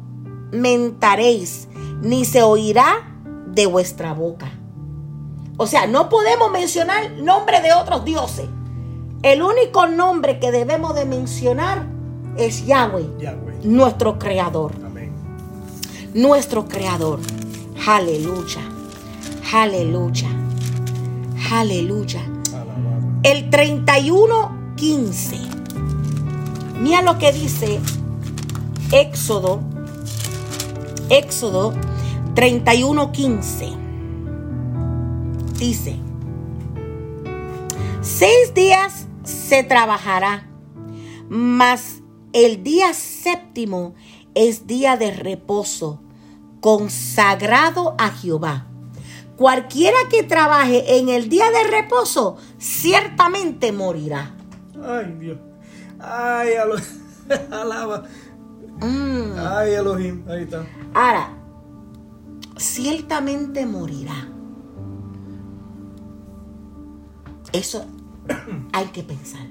mentaréis, 0.52 1.68
ni 2.02 2.24
se 2.24 2.42
oirá 2.42 3.20
de 3.46 3.66
vuestra 3.66 4.12
boca. 4.12 4.61
O 5.56 5.66
sea, 5.66 5.86
no 5.86 6.08
podemos 6.08 6.50
mencionar 6.50 7.10
nombre 7.12 7.60
de 7.60 7.72
otros 7.72 8.04
dioses. 8.04 8.46
El 9.22 9.42
único 9.42 9.86
nombre 9.86 10.38
que 10.40 10.50
debemos 10.50 10.94
de 10.94 11.04
mencionar 11.04 11.86
es 12.36 12.64
Yahweh, 12.66 13.06
Yahweh. 13.20 13.60
nuestro 13.62 14.18
creador 14.18 14.72
Amén. 14.84 15.12
nuestro 16.14 16.66
creador. 16.66 17.20
Aleluya. 17.86 18.62
Aleluya. 19.52 20.28
Aleluya. 21.52 22.22
El 23.22 23.50
31:15. 23.50 25.38
Mira 26.80 27.02
lo 27.02 27.18
que 27.18 27.32
dice 27.32 27.78
Éxodo. 28.90 29.60
Éxodo 31.10 31.74
31:15. 32.34 33.76
Dice: 35.62 35.94
Seis 38.00 38.52
días 38.52 39.06
se 39.22 39.62
trabajará, 39.62 40.48
mas 41.28 42.02
el 42.32 42.64
día 42.64 42.92
séptimo 42.94 43.94
es 44.34 44.66
día 44.66 44.96
de 44.96 45.12
reposo, 45.12 46.02
consagrado 46.60 47.94
a 47.96 48.08
Jehová. 48.10 48.66
Cualquiera 49.36 49.98
que 50.10 50.24
trabaje 50.24 50.98
en 50.98 51.08
el 51.08 51.28
día 51.28 51.44
de 51.52 51.70
reposo, 51.70 52.38
ciertamente 52.58 53.70
morirá. 53.70 54.34
Ay, 54.84 55.14
Dios. 55.20 55.38
Ay, 56.00 56.54
Alo- 56.54 56.74
alaba. 57.52 58.02
Mm. 58.80 59.38
Ay, 59.38 59.74
Elohim. 59.74 60.24
Ahí 60.28 60.42
está. 60.42 60.66
Ahora, 60.92 61.30
ciertamente 62.56 63.64
morirá. 63.64 64.28
Eso 67.52 67.84
hay 68.72 68.86
que 68.86 69.02
pensar. 69.02 69.46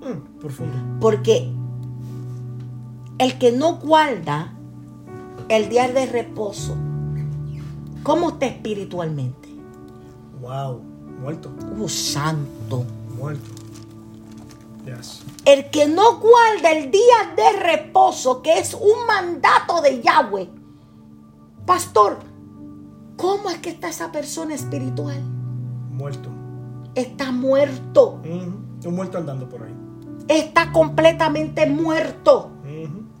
Mm, 0.00 0.38
profundo. 0.38 0.76
Porque 1.00 1.52
el 3.18 3.38
que 3.38 3.52
no 3.52 3.76
guarda 3.76 4.52
el 5.48 5.68
día 5.68 5.88
de 5.88 6.06
reposo, 6.06 6.76
¿cómo 8.02 8.30
está 8.30 8.46
espiritualmente? 8.46 9.48
Wow. 10.40 10.80
Muerto. 11.20 11.50
Uh, 11.78 11.88
santo. 11.88 12.84
Muerto. 13.16 13.50
Yes. 14.84 15.22
El 15.44 15.70
que 15.70 15.86
no 15.86 16.18
guarda 16.18 16.70
el 16.72 16.90
día 16.90 17.34
de 17.36 17.60
reposo, 17.60 18.42
que 18.42 18.58
es 18.58 18.74
un 18.74 19.06
mandato 19.06 19.80
de 19.80 20.02
Yahweh. 20.02 20.50
Pastor, 21.64 22.18
¿cómo 23.16 23.48
es 23.48 23.58
que 23.58 23.70
está 23.70 23.88
esa 23.88 24.12
persona 24.12 24.54
espiritual? 24.54 25.22
Muerto. 25.90 26.33
Está 26.94 27.32
muerto. 27.32 28.20
Ujú. 28.24 28.88
Un 28.88 28.94
muerto 28.94 29.18
andando 29.18 29.48
por 29.48 29.62
ahí. 29.62 29.74
Está 30.28 30.72
completamente 30.72 31.68
muerto 31.68 32.50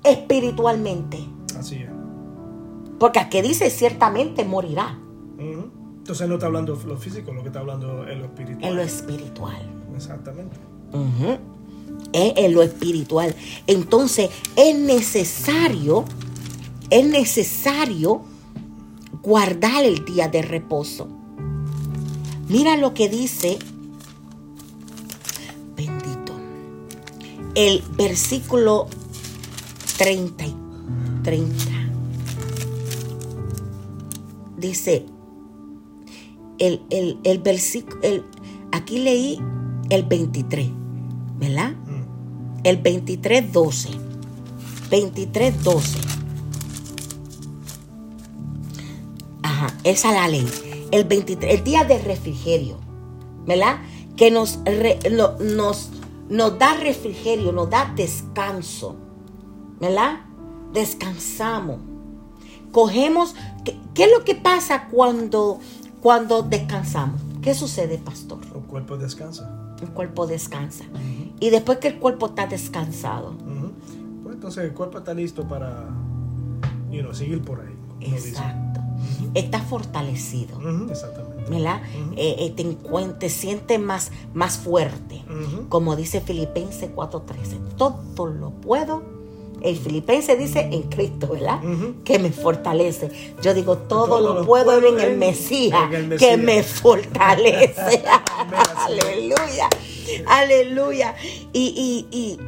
espiritualmente. 0.02 1.26
Así 1.58 1.76
es. 1.76 1.90
Porque 2.98 3.18
aquí 3.18 3.42
dice 3.42 3.70
ciertamente 3.70 4.44
morirá. 4.44 4.98
Entonces 5.38 6.28
no 6.28 6.34
está 6.34 6.46
hablando 6.46 6.78
lo 6.86 6.98
físico, 6.98 7.32
lo 7.32 7.40
que 7.42 7.48
está 7.48 7.60
hablando 7.60 8.06
es 8.06 8.18
lo 8.18 8.26
espiritual. 8.26 8.70
en 8.70 8.76
lo 8.76 8.82
espiritual. 8.82 9.70
Exactamente. 9.96 10.56
Es 12.12 12.32
en 12.36 12.54
lo 12.54 12.62
espiritual. 12.62 13.34
Entonces 13.66 14.30
es 14.54 14.78
necesario, 14.78 16.04
es 16.90 17.06
necesario 17.06 18.20
guardar 19.22 19.84
el 19.84 20.04
día 20.04 20.28
de 20.28 20.42
reposo. 20.42 21.08
Mira 22.48 22.76
lo 22.76 22.92
que 22.94 23.08
dice, 23.08 23.58
bendito, 25.76 26.34
el 27.54 27.82
versículo 27.96 28.88
30. 29.96 30.46
y 30.46 30.54
30. 31.22 31.64
Dice, 34.58 35.06
el, 36.58 36.82
el, 36.90 37.18
el 37.24 37.38
versículo, 37.38 37.98
el- 38.02 38.24
aquí 38.72 38.98
leí 38.98 39.40
el 39.90 40.02
23, 40.04 40.68
¿verdad? 41.38 41.72
Mm. 41.72 42.60
El 42.64 42.76
23, 42.78 43.52
12. 43.52 43.88
23, 44.90 45.62
12. 45.64 45.98
Ajá, 49.42 49.74
esa 49.84 50.08
es 50.10 50.14
la 50.14 50.28
ley. 50.28 50.46
El 50.90 51.04
23, 51.04 51.58
el 51.58 51.64
día 51.64 51.84
de 51.84 51.98
refrigerio, 51.98 52.78
¿verdad? 53.46 53.78
Que 54.16 54.30
nos, 54.30 54.58
re- 54.64 54.98
lo- 55.10 55.38
nos, 55.38 55.90
nos 56.28 56.58
da 56.58 56.74
refrigerio, 56.76 57.52
nos 57.52 57.68
da 57.70 57.92
descanso, 57.96 58.96
¿verdad? 59.80 60.20
Descansamos. 60.72 61.78
Cogemos, 62.72 63.34
¿qué, 63.64 63.76
qué 63.94 64.04
es 64.04 64.10
lo 64.16 64.24
que 64.24 64.34
pasa 64.34 64.88
cuando, 64.88 65.60
cuando 66.00 66.42
descansamos? 66.42 67.20
¿Qué 67.42 67.54
sucede, 67.54 67.98
pastor? 67.98 68.38
El 68.54 68.62
cuerpo 68.62 68.96
descansa. 68.96 69.50
El 69.80 69.88
cuerpo 69.90 70.26
descansa. 70.26 70.84
Y 71.40 71.50
después 71.50 71.78
que 71.78 71.88
el 71.88 71.98
cuerpo 71.98 72.26
está 72.26 72.46
descansado. 72.46 73.34
Pues 74.22 74.34
entonces 74.34 74.64
el 74.64 74.72
cuerpo 74.72 74.98
está 74.98 75.12
listo 75.14 75.46
para 75.46 75.88
you 76.90 77.00
know, 77.02 77.12
seguir 77.14 77.42
por 77.42 77.60
ahí. 77.60 77.74
exacto, 78.00 78.73
está 79.34 79.60
fortalecido, 79.60 80.58
Exactamente. 80.90 81.50
¿verdad? 81.50 81.82
Eh, 82.16 82.54
eh, 82.56 82.76
te, 83.18 83.30
sientes 83.30 83.80
más, 83.80 84.10
más 84.32 84.58
fuerte. 84.58 85.22
Como 85.68 85.96
dice 85.96 86.20
Filipenses 86.20 86.90
4:13, 86.94 87.76
todo 87.76 88.26
lo 88.26 88.50
puedo. 88.50 89.02
El 89.60 89.78
Filipense 89.78 90.36
dice 90.36 90.68
en 90.72 90.82
Cristo, 90.82 91.28
¿verdad? 91.28 91.58
Que 92.04 92.18
me 92.18 92.30
fortalece. 92.30 93.10
Yo 93.40 93.54
digo, 93.54 93.78
todo, 93.78 94.06
Todo 94.06 94.20
lo 94.20 94.40
lo 94.40 94.46
puedo 94.46 94.78
puedo 94.78 94.98
en 94.98 95.00
el 95.00 95.16
Mesías, 95.16 95.90
en 95.90 96.12
el 96.12 96.18
que 96.18 96.36
me 96.36 96.62
fortalece. 96.62 98.04
Aleluya. 98.76 99.68
Aleluya. 100.26 101.14
Y, 101.54 102.06
y, 102.10 102.16
y 102.16 102.38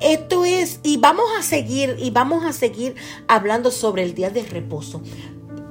esto 0.00 0.44
es, 0.44 0.80
y 0.82 0.96
vamos 0.98 1.26
a 1.38 1.42
seguir, 1.42 1.96
y 1.98 2.10
vamos 2.10 2.44
a 2.44 2.52
seguir 2.52 2.94
hablando 3.28 3.70
sobre 3.70 4.02
el 4.02 4.14
día 4.14 4.30
de 4.30 4.42
reposo. 4.42 5.02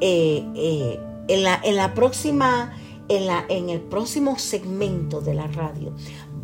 Eh, 0.02 0.44
eh, 0.56 1.00
en, 1.28 1.44
la, 1.44 1.60
en 1.64 1.76
la 1.76 1.94
próxima, 1.94 2.74
en, 3.10 3.26
la, 3.28 3.46
en 3.50 3.70
el 3.70 3.82
próximo 3.82 4.38
segmento 4.38 5.22
de 5.22 5.34
la 5.34 5.48
radio, 5.48 5.94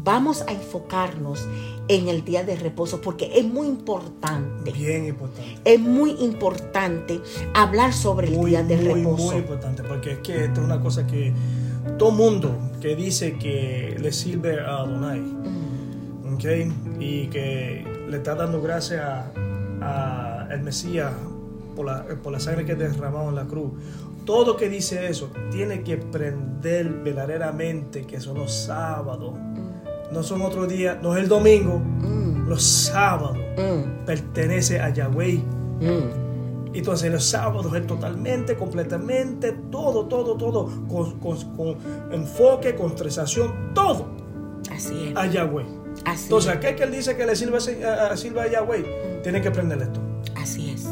vamos 0.03 0.41
a 0.47 0.51
enfocarnos 0.51 1.47
en 1.87 2.07
el 2.07 2.23
día 2.23 2.43
de 2.43 2.55
reposo, 2.55 3.01
porque 3.01 3.31
es 3.35 3.45
muy 3.45 3.67
importante. 3.67 4.71
Bien 4.71 5.05
importante. 5.05 5.57
Es 5.65 5.79
muy 5.79 6.11
importante 6.19 7.19
hablar 7.53 7.93
sobre 7.93 8.29
el 8.29 8.35
Muy, 8.35 8.51
día 8.51 8.63
de 8.63 8.77
muy, 8.77 8.85
reposo. 8.85 9.23
muy 9.25 9.35
importante. 9.35 9.83
Porque 9.83 10.13
es 10.13 10.19
que 10.19 10.45
esto 10.45 10.61
es 10.61 10.65
una 10.65 10.79
cosa 10.81 11.05
que 11.05 11.33
todo 11.97 12.11
mundo 12.11 12.57
que 12.79 12.95
dice 12.95 13.37
que 13.37 13.97
le 13.99 14.11
sirve 14.11 14.59
a 14.61 14.77
Adonai, 14.77 15.19
Mm, 15.19 15.60
Y 16.99 17.27
que 17.27 17.85
le 18.09 18.17
está 18.17 18.35
dando 18.35 18.61
gracias 18.61 19.01
a, 19.03 19.31
a 19.81 20.47
el 20.53 20.61
Mesías 20.61 21.11
por 21.75 21.85
la, 21.85 22.03
por 22.21 22.31
la 22.33 22.39
sangre 22.39 22.65
que 22.65 22.75
derramado 22.75 23.29
en 23.29 23.35
la 23.35 23.45
cruz. 23.45 23.71
Todo 24.25 24.55
que 24.55 24.69
dice 24.69 25.07
eso 25.07 25.31
tiene 25.51 25.81
que 25.81 25.97
prender 25.97 26.89
verdaderamente 27.03 28.05
que 28.05 28.19
son 28.19 28.37
los 28.37 28.53
sábados. 28.53 29.33
No 30.11 30.23
son 30.23 30.41
otro 30.41 30.67
día, 30.67 30.99
no 31.01 31.15
es 31.15 31.23
el 31.23 31.29
domingo, 31.29 31.79
mm, 31.79 32.47
los 32.47 32.61
sábados 32.63 33.37
mm, 33.57 34.05
pertenece 34.05 34.79
a 34.79 34.89
Yahweh. 34.89 35.37
mm. 35.79 36.21
Entonces 36.73 37.11
los 37.11 37.25
sábados 37.25 37.73
es 37.75 37.85
totalmente, 37.85 38.55
completamente, 38.55 39.51
todo, 39.71 40.05
todo, 40.05 40.35
todo, 40.37 40.69
con, 40.87 41.19
con- 41.19 41.55
con 41.57 41.75
enfoque, 42.13 42.75
concentración, 42.75 43.73
todo 43.73 44.05
Así 44.73 45.09
es. 45.09 45.17
a 45.17 45.25
Yahweh. 45.27 45.65
Así 46.05 46.23
Entonces, 46.23 46.51
es. 46.51 46.57
aquel 46.57 46.75
que 46.75 46.83
él 46.83 46.91
dice 46.91 47.15
que 47.15 47.25
le 47.25 47.35
sirve, 47.35 47.57
a, 47.85 48.07
a- 48.07 48.17
sirve 48.17 48.41
a 48.41 48.51
Yahweh, 48.51 49.21
tiene 49.23 49.41
que 49.41 49.47
aprender 49.49 49.81
esto. 49.81 49.99
Así 50.35 50.71
es. 50.71 50.85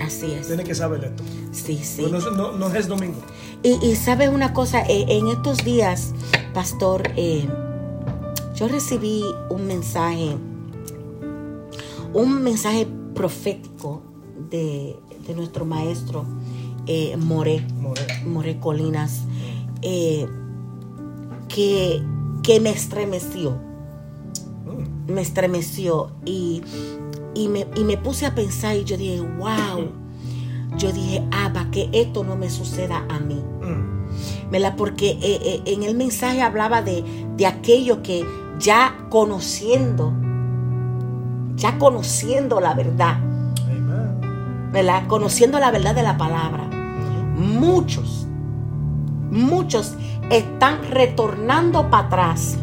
Así 0.00 0.32
es. 0.32 0.46
Tiene 0.46 0.64
que 0.64 0.74
saber 0.74 1.04
esto. 1.04 1.22
Sí, 1.52 1.78
sí. 1.82 2.06
Pues 2.08 2.24
no, 2.24 2.30
no- 2.30 2.52
no 2.52 2.74
es 2.74 2.86
domingo. 2.88 3.18
Y, 3.62 3.84
y 3.84 3.96
sabes 3.96 4.28
una 4.30 4.52
cosa, 4.52 4.82
Eh, 4.82 5.04
en 5.08 5.26
estos 5.28 5.64
días, 5.64 6.14
pastor, 6.54 7.02
eh, 7.16 7.46
yo 8.54 8.68
recibí 8.68 9.24
un 9.50 9.66
mensaje, 9.66 10.36
un 12.14 12.42
mensaje 12.42 12.86
profético 13.14 14.02
de, 14.50 14.96
de 15.26 15.34
nuestro 15.34 15.64
maestro 15.64 16.24
eh, 16.86 17.16
More, 17.18 17.60
More. 17.80 18.00
More 18.24 18.58
Colinas, 18.60 19.22
eh, 19.82 20.26
que, 21.48 22.02
que 22.42 22.60
me 22.60 22.70
estremeció, 22.70 23.50
Mm. 23.50 23.67
Me 25.08 25.22
estremeció 25.22 26.12
y, 26.24 26.62
y, 27.34 27.48
me, 27.48 27.66
y 27.74 27.84
me 27.84 27.96
puse 27.96 28.26
a 28.26 28.34
pensar 28.34 28.76
y 28.76 28.84
yo 28.84 28.96
dije, 28.96 29.20
wow, 29.20 29.90
yo 30.76 30.92
dije, 30.92 31.26
Abba, 31.32 31.70
que 31.70 31.88
esto 31.92 32.22
no 32.22 32.36
me 32.36 32.50
suceda 32.50 33.04
a 33.08 33.18
mí. 33.18 33.42
Mm. 33.62 34.50
¿verdad? 34.50 34.74
Porque 34.76 35.10
eh, 35.10 35.18
eh, 35.22 35.62
en 35.66 35.82
el 35.82 35.94
mensaje 35.94 36.42
hablaba 36.42 36.82
de, 36.82 37.04
de 37.36 37.46
aquello 37.46 38.02
que 38.02 38.24
ya 38.58 39.06
conociendo, 39.10 40.12
ya 41.56 41.78
conociendo 41.78 42.60
la 42.60 42.74
verdad. 42.74 43.18
¿verdad? 44.72 45.06
Conociendo 45.06 45.58
la 45.58 45.70
verdad 45.70 45.94
de 45.94 46.02
la 46.02 46.18
palabra, 46.18 46.68
muchos, 47.36 48.26
muchos 49.30 49.94
están 50.30 50.84
retornando 50.90 51.88
para 51.90 52.06
atrás. 52.06 52.58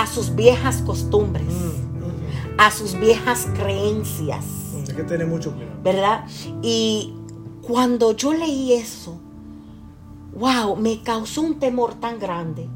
A 0.00 0.06
sus 0.06 0.34
viejas 0.34 0.82
costumbres, 0.82 1.46
Mm. 1.46 1.98
Mm. 1.98 2.58
a 2.60 2.70
sus 2.70 2.98
viejas 2.98 3.46
creencias. 3.54 4.44
Mm. 4.72 4.76
Hay 4.90 4.96
que 4.96 5.02
tener 5.04 5.26
mucho 5.26 5.52
cuidado. 5.52 5.70
¿verdad? 5.82 6.24
Y 6.62 7.14
cuando 7.62 8.12
yo 8.12 8.32
leí 8.32 8.72
eso, 8.72 9.18
wow, 10.34 10.76
me 10.76 11.02
causó 11.02 11.42
un 11.42 11.58
temor 11.58 11.94
tan 11.94 12.18
grande, 12.18 12.68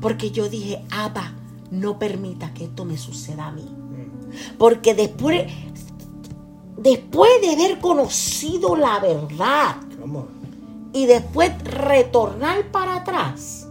porque 0.00 0.30
yo 0.30 0.48
dije, 0.48 0.84
Abba, 0.90 1.32
no 1.70 1.98
permita 1.98 2.52
que 2.54 2.64
esto 2.64 2.84
me 2.84 2.96
suceda 2.98 3.46
a 3.46 3.52
mí. 3.52 3.62
Mm. 3.62 4.56
Porque 4.58 4.94
después, 4.94 5.50
después 6.76 7.30
de 7.40 7.50
haber 7.52 7.78
conocido 7.80 8.76
la 8.76 8.98
verdad 9.00 9.76
y 10.92 11.06
después 11.06 11.52
retornar 11.64 12.70
para 12.70 12.96
atrás, 12.96 13.66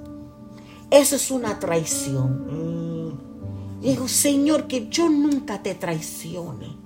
eso 0.90 1.16
es 1.16 1.32
una 1.32 1.60
traición. 1.60 2.77
Mm. 3.78 3.82
Digo, 3.82 4.08
Señor, 4.08 4.68
que 4.68 4.90
yo 4.90 5.10
nunca 5.10 5.62
te 5.64 5.76
traicione. 5.76 6.78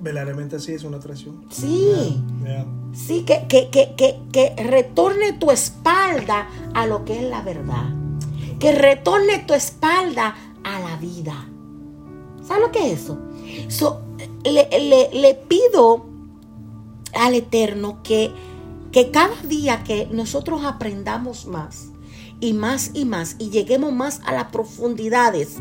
Verdaderamente 0.00 0.58
sí 0.58 0.72
es 0.72 0.82
una 0.84 0.98
traición. 0.98 1.44
Sí. 1.50 2.20
Yeah. 2.42 2.66
Sí, 2.92 3.22
que, 3.24 3.46
que, 3.48 3.70
que, 3.70 3.94
que, 3.96 4.18
que 4.32 4.62
retorne 4.64 5.32
tu 5.34 5.50
espalda 5.50 6.48
a 6.74 6.86
lo 6.86 7.04
que 7.04 7.18
es 7.20 7.30
la 7.30 7.42
verdad. 7.42 7.88
Que 8.58 8.72
retorne 8.72 9.38
tu 9.46 9.54
espalda 9.54 10.34
a 10.64 10.80
la 10.80 10.96
vida. 10.96 11.48
¿Sabes 12.42 12.62
lo 12.64 12.72
que 12.72 12.92
es 12.92 13.02
eso? 13.02 13.18
So, 13.68 14.02
le, 14.44 14.68
le- 14.70 15.10
le 15.12 15.34
pido 15.34 16.04
al 17.14 17.34
Eterno 17.34 18.02
que, 18.02 18.32
que 18.90 19.10
cada 19.12 19.36
día 19.42 19.84
que 19.84 20.06
nosotros 20.10 20.64
aprendamos 20.64 21.46
más 21.46 21.91
y 22.42 22.54
más 22.54 22.90
y 22.92 23.04
más 23.04 23.36
y 23.38 23.50
lleguemos 23.50 23.92
más 23.92 24.20
a 24.26 24.32
las 24.32 24.46
profundidades, 24.46 25.58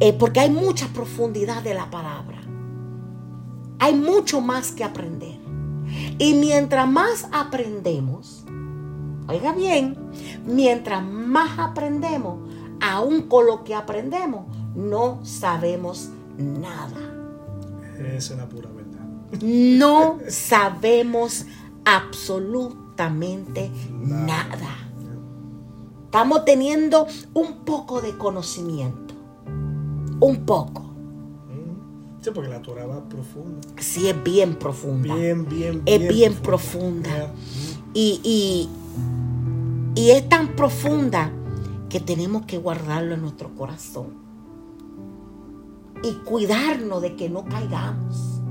eh, 0.00 0.14
porque 0.14 0.40
hay 0.40 0.50
mucha 0.50 0.88
profundidad 0.88 1.62
de 1.62 1.74
la 1.74 1.90
palabra. 1.90 2.40
Hay 3.78 3.94
mucho 3.94 4.40
más 4.40 4.72
que 4.72 4.82
aprender. 4.82 5.38
Y 6.18 6.32
mientras 6.34 6.90
más 6.90 7.28
aprendemos, 7.32 8.44
oiga 9.28 9.52
bien, 9.52 9.98
mientras 10.46 11.04
más 11.04 11.58
aprendemos, 11.58 12.38
aún 12.80 13.28
con 13.28 13.46
lo 13.46 13.62
que 13.62 13.74
aprendemos, 13.74 14.46
no 14.74 15.20
sabemos 15.24 16.08
nada. 16.38 16.96
Esa 17.98 18.32
es 18.32 18.38
la 18.38 18.48
pura 18.48 18.70
verdad. 18.70 19.04
No 19.42 20.18
sabemos 20.28 21.44
absolutamente 21.84 23.70
nada. 24.00 24.81
Estamos 26.12 26.44
teniendo 26.44 27.06
un 27.32 27.64
poco 27.64 28.02
de 28.02 28.18
conocimiento. 28.18 29.14
Un 30.20 30.44
poco. 30.44 30.82
Sí, 32.20 32.28
porque 32.34 32.50
la 32.50 32.60
Torah 32.60 32.84
va 32.84 33.08
profunda. 33.08 33.66
Sí, 33.78 34.08
es 34.08 34.22
bien 34.22 34.56
profunda. 34.56 35.14
Bien, 35.14 35.48
bien, 35.48 35.82
es 35.86 36.06
bien 36.06 36.34
profunda. 36.34 37.32
Y, 37.94 38.20
y, 38.22 38.68
y 39.94 40.10
es 40.10 40.28
tan 40.28 40.54
profunda 40.54 41.32
que 41.88 41.98
tenemos 41.98 42.44
que 42.44 42.58
guardarlo 42.58 43.14
en 43.14 43.22
nuestro 43.22 43.54
corazón. 43.54 44.08
Y 46.02 46.12
cuidarnos 46.26 47.00
de 47.00 47.16
que 47.16 47.30
no 47.30 47.46
caigamos. 47.46 48.42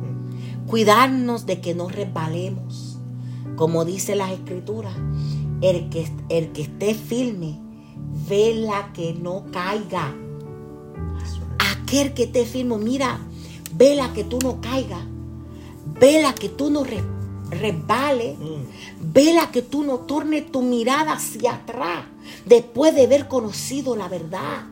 Cuidarnos 0.66 1.45
de 1.45 1.62
que 1.62 1.76
no 1.76 1.89
resbalemos. 1.89 2.97
Como 3.55 3.86
dice 3.86 4.16
las 4.16 4.32
escrituras, 4.32 4.95
el 5.62 5.89
que, 5.89 6.07
el 6.30 6.51
que 6.51 6.64
esté 6.64 6.93
firme, 6.93 7.59
vela 8.28 8.91
que 8.93 9.14
no 9.14 9.45
caiga. 9.51 10.14
Aquel 11.59 12.14
que 12.14 12.24
esté 12.24 12.45
firme, 12.45 12.78
mira, 12.78 13.20
vela 13.74 14.12
que 14.14 14.24
tú 14.24 14.39
no 14.41 14.59
caigas. 14.59 15.03
Vela 15.99 16.34
que 16.34 16.49
tú 16.49 16.70
no 16.70 16.84
resbales. 16.84 18.38
Vela 18.99 19.51
que 19.51 19.62
tú 19.62 19.84
no 19.84 19.99
tornes 19.99 20.51
tu 20.51 20.62
mirada 20.62 21.14
hacia 21.14 21.53
atrás 21.53 22.05
después 22.45 22.95
de 22.95 23.03
haber 23.03 23.28
conocido 23.28 23.95
la 23.95 24.07
verdad. 24.07 24.66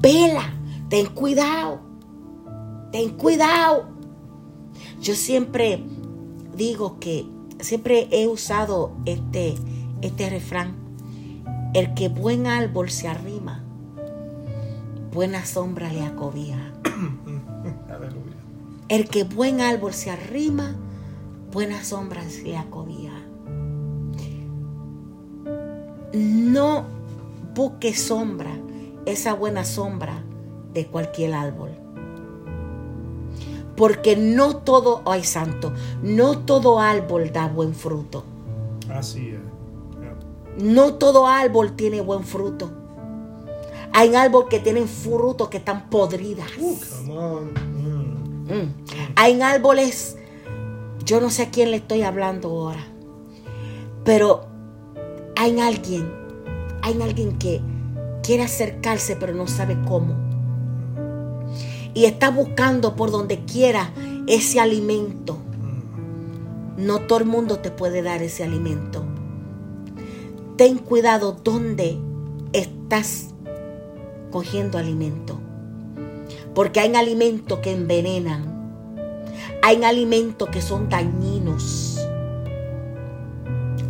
Vela, 0.00 0.54
ten 0.88 1.06
cuidado. 1.06 1.80
Ten 2.90 3.10
cuidado. 3.10 3.90
Yo 5.00 5.14
siempre 5.14 5.82
digo 6.54 6.98
que 7.00 7.26
siempre 7.62 8.08
he 8.10 8.28
usado 8.28 8.92
este, 9.06 9.54
este 10.02 10.28
refrán. 10.28 10.74
El 11.74 11.94
que 11.94 12.08
buen 12.08 12.46
árbol 12.46 12.90
se 12.90 13.08
arrima, 13.08 13.64
buena 15.12 15.46
sombra 15.46 15.92
le 15.92 16.04
acobija. 16.04 16.58
El 18.88 19.08
que 19.08 19.24
buen 19.24 19.62
árbol 19.62 19.94
se 19.94 20.10
arrima, 20.10 20.74
buena 21.50 21.82
sombra 21.82 22.20
le 22.44 22.58
acobija. 22.58 23.14
No 26.12 26.84
busque 27.54 27.94
sombra, 27.94 28.50
esa 29.06 29.32
buena 29.32 29.64
sombra 29.64 30.22
de 30.74 30.86
cualquier 30.86 31.32
árbol. 31.32 31.70
Porque 33.76 34.16
no 34.16 34.56
todo, 34.56 35.02
ay 35.06 35.24
santo, 35.24 35.72
no 36.02 36.38
todo 36.40 36.78
árbol 36.78 37.32
da 37.32 37.48
buen 37.48 37.74
fruto. 37.74 38.24
Así 38.90 39.30
es. 39.30 39.52
No 40.62 40.94
todo 40.94 41.26
árbol 41.26 41.72
tiene 41.72 42.00
buen 42.00 42.24
fruto. 42.24 42.70
Hay 43.94 44.14
árboles 44.14 44.48
que 44.50 44.60
tienen 44.60 44.88
frutos 44.88 45.48
que 45.48 45.58
están 45.58 45.88
podridas. 45.88 46.46
Uh, 46.58 46.78
come 46.98 47.18
on. 47.18 47.54
Mm. 47.54 48.52
Mm. 48.52 48.74
Hay 49.16 49.40
árboles, 49.40 50.16
yo 51.04 51.20
no 51.20 51.30
sé 51.30 51.44
a 51.44 51.50
quién 51.50 51.70
le 51.70 51.78
estoy 51.78 52.02
hablando 52.02 52.48
ahora, 52.48 52.84
pero 54.04 54.46
hay 55.36 55.60
alguien, 55.60 56.12
hay 56.82 57.00
alguien 57.00 57.38
que 57.38 57.60
quiere 58.22 58.42
acercarse 58.44 59.16
pero 59.16 59.34
no 59.34 59.46
sabe 59.46 59.78
cómo. 59.86 60.14
Y 61.94 62.06
está 62.06 62.30
buscando 62.30 62.96
por 62.96 63.10
donde 63.10 63.44
quiera 63.44 63.92
ese 64.26 64.60
alimento. 64.60 65.38
No 66.76 67.00
todo 67.00 67.18
el 67.18 67.26
mundo 67.26 67.58
te 67.58 67.70
puede 67.70 68.02
dar 68.02 68.22
ese 68.22 68.44
alimento. 68.44 69.04
Ten 70.56 70.78
cuidado 70.78 71.36
donde 71.44 71.98
estás 72.52 73.28
cogiendo 74.30 74.78
alimento. 74.78 75.38
Porque 76.54 76.80
hay 76.80 76.94
alimentos 76.94 77.58
que 77.60 77.72
envenenan. 77.72 78.52
Hay 79.62 79.82
alimentos 79.84 80.48
que 80.48 80.60
son 80.60 80.88
dañinos. 80.88 81.98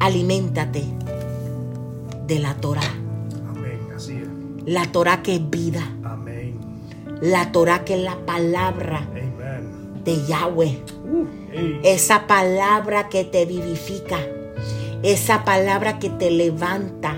Aliméntate 0.00 0.84
de 2.26 2.38
la 2.38 2.54
Torah. 2.54 2.82
Amén. 3.48 3.80
Así 3.94 4.14
es. 4.14 4.28
La 4.66 4.90
Torah 4.92 5.22
que 5.22 5.36
es 5.36 5.50
vida. 5.50 5.82
Amén. 6.04 6.31
La 7.22 7.52
Torah 7.52 7.84
que 7.84 7.94
es 7.94 8.00
la 8.00 8.16
palabra 8.26 9.08
Amen. 9.12 10.02
de 10.02 10.26
Yahweh. 10.26 10.82
Uh, 11.04 11.26
hey. 11.52 11.80
Esa 11.84 12.26
palabra 12.26 13.08
que 13.08 13.22
te 13.22 13.46
vivifica. 13.46 14.18
Esa 15.04 15.44
palabra 15.44 16.00
que 16.00 16.10
te 16.10 16.32
levanta. 16.32 17.16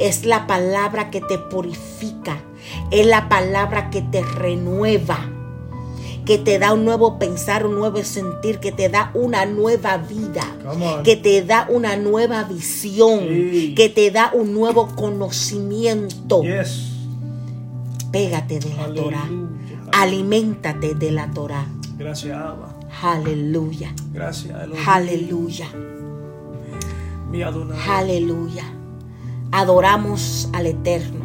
Es 0.00 0.24
la 0.24 0.48
palabra 0.48 1.10
que 1.10 1.20
te 1.20 1.38
purifica. 1.38 2.42
Es 2.90 3.06
la 3.06 3.28
palabra 3.28 3.90
que 3.90 4.02
te 4.02 4.22
renueva. 4.22 5.30
Que 6.24 6.38
te 6.38 6.58
da 6.58 6.72
un 6.72 6.84
nuevo 6.84 7.20
pensar, 7.20 7.64
un 7.64 7.76
nuevo 7.76 8.02
sentir. 8.02 8.58
Que 8.58 8.72
te 8.72 8.88
da 8.88 9.12
una 9.14 9.46
nueva 9.46 9.98
vida. 9.98 10.42
Que 11.04 11.14
te 11.14 11.44
da 11.44 11.68
una 11.70 11.96
nueva 11.96 12.42
visión. 12.42 13.20
Que 13.76 13.88
te 13.94 14.10
da 14.10 14.32
un 14.34 14.52
nuevo 14.52 14.88
conocimiento. 14.96 16.42
Yes. 16.42 16.97
Pégate 18.10 18.58
de 18.58 18.70
la 18.76 18.94
Torah. 18.94 19.28
Aliméntate 19.92 20.94
de 20.94 21.10
la 21.10 21.26
Torah. 21.28 21.66
Gracias, 21.98 22.36
Abba. 22.36 22.74
Aleluya. 23.02 23.90
Gracias. 24.12 24.54
Aleluya. 24.86 25.66
Mi 27.30 27.42
Adonai. 27.42 27.78
Aleluya. 27.88 28.64
Adoramos 29.52 30.48
al 30.52 30.66
Eterno. 30.66 31.24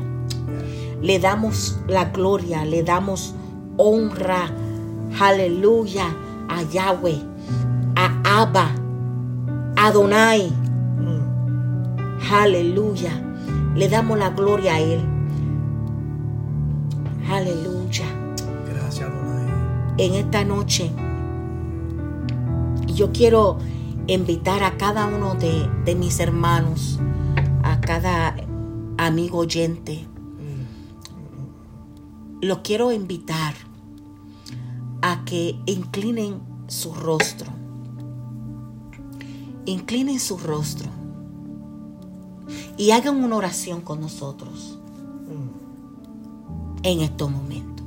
Le 1.02 1.20
damos 1.20 1.78
la 1.88 2.06
gloria, 2.06 2.66
le 2.66 2.84
damos 2.84 3.34
honra. 3.78 4.50
Aleluya. 5.20 6.06
A 6.50 6.62
Yahweh, 6.62 7.20
a 7.96 8.42
Abba, 8.42 8.76
Adonai. 9.76 10.50
Mm. 10.50 12.34
Aleluya. 12.34 13.12
Le 13.76 13.90
damos 13.90 14.20
la 14.20 14.30
gloria 14.30 14.76
a 14.76 14.80
Él. 14.80 15.12
Aleluya. 17.34 18.06
Gracias, 18.68 19.10
Adonai. 19.10 19.96
En 19.98 20.14
esta 20.14 20.44
noche, 20.44 20.92
yo 22.94 23.12
quiero 23.12 23.58
invitar 24.06 24.62
a 24.62 24.78
cada 24.78 25.08
uno 25.08 25.34
de, 25.34 25.68
de 25.84 25.96
mis 25.96 26.20
hermanos, 26.20 27.00
a 27.64 27.82
cada 27.82 28.36
amigo 29.00 29.40
oyente, 29.40 30.08
lo 32.40 32.62
quiero 32.62 32.92
invitar 32.92 33.56
a 35.02 35.26
que 35.26 35.60
inclinen 35.66 36.40
su 36.68 36.94
rostro. 36.94 37.52
Inclinen 39.66 40.20
su 40.20 40.38
rostro 40.38 40.88
y 42.78 42.92
hagan 42.92 43.24
una 43.24 43.38
oración 43.38 43.82
con 43.82 44.02
nosotros 44.02 44.72
en 46.84 47.00
estos 47.00 47.32
momentos. 47.32 47.86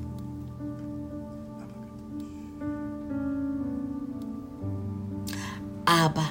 Abba. 5.85 6.31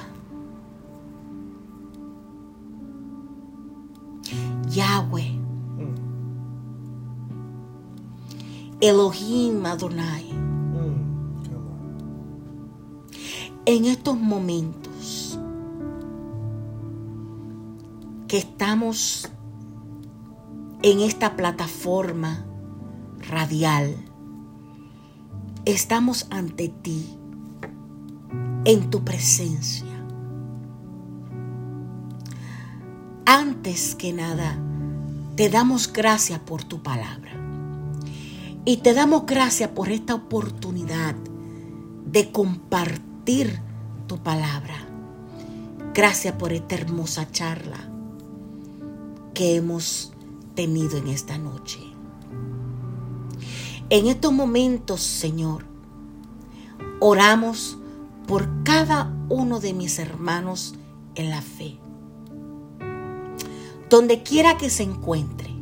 Yahweh. 4.68 5.38
Elohim 8.80 9.64
Adonai. 9.64 10.26
En 13.64 13.84
estos 13.84 14.16
momentos 14.16 15.38
que 18.28 18.38
estamos 18.38 19.28
en 20.82 21.00
esta 21.00 21.34
plataforma 21.34 22.45
radial, 23.28 23.96
estamos 25.64 26.26
ante 26.30 26.68
ti, 26.68 27.06
en 28.64 28.90
tu 28.90 29.04
presencia. 29.04 29.96
antes 33.26 33.96
que 33.96 34.12
nada, 34.12 34.56
te 35.34 35.50
damos 35.50 35.92
gracias 35.92 36.38
por 36.38 36.64
tu 36.64 36.82
palabra. 36.82 37.32
Y 38.64 38.78
te 38.78 38.94
damos 38.94 39.26
gracias 39.26 39.70
por 39.70 39.90
esta 39.90 40.14
oportunidad 40.14 41.14
de 42.06 42.30
compartir 42.30 43.60
tu 44.06 44.18
palabra. 44.18 44.76
Gracias 45.92 46.34
por 46.34 46.52
esta 46.52 46.76
hermosa 46.76 47.30
charla 47.30 47.78
que 49.34 49.56
hemos 49.56 50.12
tenido 50.54 50.96
en 50.96 51.08
esta 51.08 51.36
noche. 51.36 51.95
En 53.88 54.08
estos 54.08 54.32
momentos, 54.32 55.00
Señor, 55.00 55.64
oramos 56.98 57.78
por 58.26 58.64
cada 58.64 59.14
uno 59.28 59.60
de 59.60 59.74
mis 59.74 60.00
hermanos 60.00 60.74
en 61.14 61.30
la 61.30 61.40
fe. 61.40 61.78
Donde 63.88 64.24
quiera 64.24 64.58
que 64.58 64.70
se 64.70 64.82
encuentre, 64.82 65.54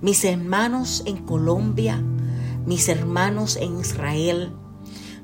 mis 0.00 0.24
hermanos 0.24 1.02
en 1.06 1.16
Colombia, 1.24 2.00
mis 2.66 2.88
hermanos 2.88 3.56
en 3.56 3.80
Israel, 3.80 4.52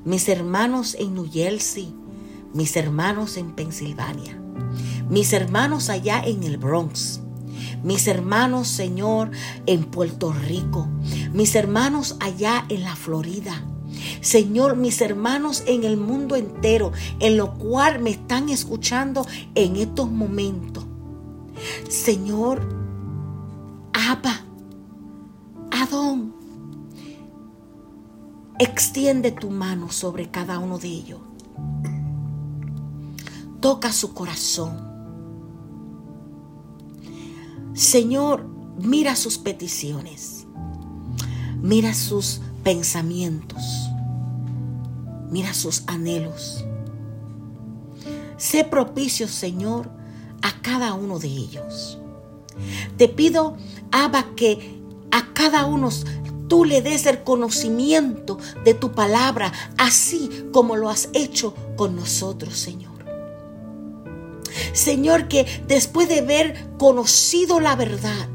mis 0.03 0.27
hermanos 0.27 0.97
en 0.99 1.13
New 1.13 1.31
Jersey, 1.31 1.95
mis 2.53 2.75
hermanos 2.75 3.37
en 3.37 3.53
Pensilvania, 3.53 4.37
mis 5.09 5.31
hermanos 5.31 5.89
allá 5.89 6.21
en 6.25 6.43
el 6.43 6.57
Bronx, 6.57 7.21
mis 7.83 8.07
hermanos, 8.07 8.67
Señor, 8.67 9.31
en 9.65 9.85
Puerto 9.85 10.33
Rico, 10.33 10.87
mis 11.33 11.55
hermanos 11.55 12.17
allá 12.19 12.65
en 12.69 12.83
la 12.83 12.95
Florida. 12.95 13.63
Señor, 14.21 14.75
mis 14.75 15.01
hermanos 15.01 15.63
en 15.67 15.83
el 15.83 15.97
mundo 15.97 16.35
entero, 16.35 16.91
en 17.19 17.37
lo 17.37 17.55
cual 17.55 17.99
me 17.99 18.11
están 18.11 18.49
escuchando 18.49 19.25
en 19.55 19.75
estos 19.75 20.09
momentos. 20.09 20.85
Señor, 21.89 22.61
Abba, 23.93 24.41
Adón, 25.71 26.33
extiende 28.59 29.31
tu 29.31 29.49
mano 29.49 29.91
sobre 29.91 30.29
cada 30.29 30.59
uno 30.59 30.77
de 30.77 30.87
ellos. 30.87 31.19
Toca 33.59 33.91
su 33.91 34.13
corazón. 34.13 34.90
Señor, 37.73 38.45
mira 38.79 39.15
sus 39.15 39.37
peticiones. 39.37 40.45
Mira 41.61 41.93
sus 41.93 42.41
pensamientos. 42.63 43.63
Mira 45.29 45.53
sus 45.53 45.83
anhelos. 45.87 46.65
Sé 48.37 48.63
propicio, 48.63 49.27
Señor, 49.27 49.89
a 50.41 50.61
cada 50.61 50.93
uno 50.93 51.19
de 51.19 51.27
ellos. 51.27 51.99
Te 52.97 53.07
pido, 53.07 53.55
Abba, 53.91 54.25
que 54.35 54.81
a 55.11 55.33
cada 55.33 55.65
uno 55.65 55.89
tú 56.47 56.65
le 56.65 56.81
des 56.81 57.05
el 57.05 57.23
conocimiento 57.23 58.37
de 58.65 58.73
tu 58.73 58.91
palabra, 58.91 59.53
así 59.77 60.29
como 60.51 60.75
lo 60.75 60.89
has 60.89 61.09
hecho 61.13 61.53
con 61.77 61.95
nosotros, 61.95 62.57
Señor. 62.57 62.90
Señor, 64.73 65.27
que 65.27 65.45
después 65.67 66.07
de 66.09 66.19
haber 66.19 66.55
conocido 66.77 67.59
la 67.59 67.75
verdad, 67.75 68.27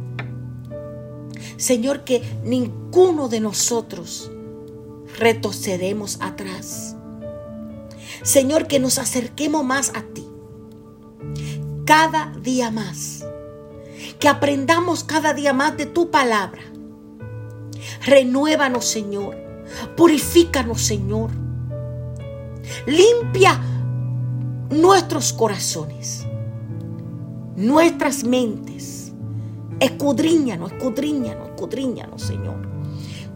Señor, 1.56 2.04
que 2.04 2.22
ninguno 2.44 3.28
de 3.28 3.40
nosotros 3.40 4.30
retrocedemos 5.18 6.18
atrás. 6.20 6.96
Señor, 8.22 8.66
que 8.66 8.78
nos 8.78 8.98
acerquemos 8.98 9.64
más 9.64 9.92
a 9.94 10.02
ti. 10.02 10.26
Cada 11.86 12.32
día 12.42 12.70
más. 12.70 13.24
Que 14.18 14.28
aprendamos 14.28 15.04
cada 15.04 15.32
día 15.32 15.52
más 15.52 15.76
de 15.76 15.86
tu 15.86 16.10
palabra. 16.10 16.62
Renuévanos, 18.04 18.84
Señor. 18.84 19.36
Purifícanos, 19.96 20.82
Señor. 20.82 21.30
Limpia 22.86 23.60
nuestros 24.70 25.32
corazones, 25.32 26.26
nuestras 27.56 28.24
mentes. 28.24 29.12
Escudriñanos, 29.78 30.72
escudriñanos, 30.72 31.50
escudriñanos, 31.50 32.22
Señor. 32.22 32.56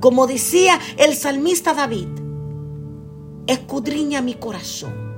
Como 0.01 0.27
decía 0.27 0.79
el 0.97 1.15
salmista 1.15 1.75
David, 1.75 2.09
escudriña 3.47 4.23
mi 4.23 4.35
corazón 4.35 5.11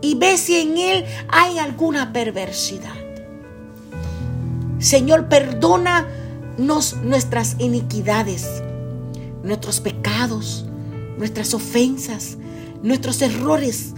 y 0.00 0.14
ve 0.14 0.36
si 0.36 0.56
en 0.56 0.76
él 0.76 1.04
hay 1.28 1.58
alguna 1.58 2.12
perversidad. 2.12 2.94
Señor, 4.78 5.28
perdónanos 5.28 6.96
nuestras 7.02 7.56
iniquidades, 7.58 8.62
nuestros 9.42 9.80
pecados, 9.80 10.66
nuestras 11.16 11.52
ofensas, 11.54 12.36
nuestros 12.82 13.20
errores. 13.22 13.94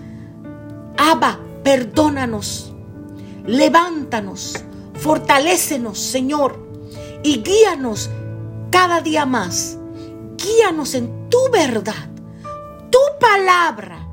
Abba, 0.97 1.38
perdónanos, 1.62 2.72
levántanos, 3.47 4.64
fortalécenos, 4.95 5.99
Señor, 5.99 6.59
y 7.22 7.43
guíanos 7.43 8.11
cada 8.70 9.01
día 9.01 9.26
más. 9.26 9.78
Guíanos 10.36 10.95
en 10.95 11.28
tu 11.28 11.38
verdad. 11.53 12.09
Tu 12.91 12.99
palabra, 13.20 14.09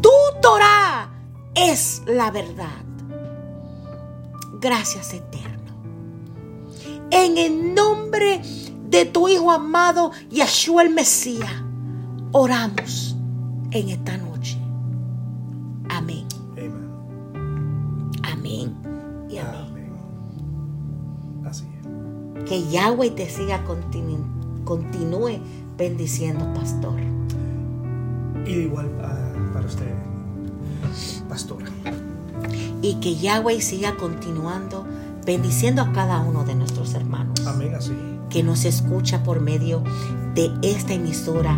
tu 0.00 0.10
Torah 0.42 1.10
es 1.54 2.02
la 2.06 2.30
verdad. 2.30 2.84
Gracias 4.60 5.14
eterno. 5.14 5.72
En 7.10 7.38
el 7.38 7.74
nombre 7.74 8.42
de 8.88 9.04
tu 9.06 9.28
Hijo 9.28 9.50
amado, 9.50 10.12
Yeshua 10.30 10.82
el 10.82 10.90
Mesías, 10.90 11.50
oramos 12.32 13.16
en 13.70 13.88
esta 13.88 14.16
noche. 14.16 14.29
Que 22.50 22.68
Yahweh 22.68 23.10
te 23.12 23.30
siga 23.30 23.62
continúe 24.64 25.38
bendiciendo, 25.78 26.52
pastor. 26.52 26.98
Y 28.44 28.50
igual 28.50 28.86
uh, 28.86 29.52
para 29.52 29.66
usted, 29.66 29.86
pastora. 31.28 31.66
Y 32.82 32.94
que 32.94 33.14
Yahweh 33.14 33.60
siga 33.60 33.94
continuando 33.94 34.84
bendiciendo 35.24 35.80
a 35.80 35.92
cada 35.92 36.22
uno 36.22 36.42
de 36.42 36.56
nuestros 36.56 36.94
hermanos. 36.94 37.46
Amén, 37.46 37.72
así. 37.72 37.92
Que 38.30 38.42
nos 38.42 38.64
escucha 38.64 39.22
por 39.22 39.40
medio 39.40 39.84
de 40.34 40.50
esta 40.62 40.94
emisora 40.94 41.52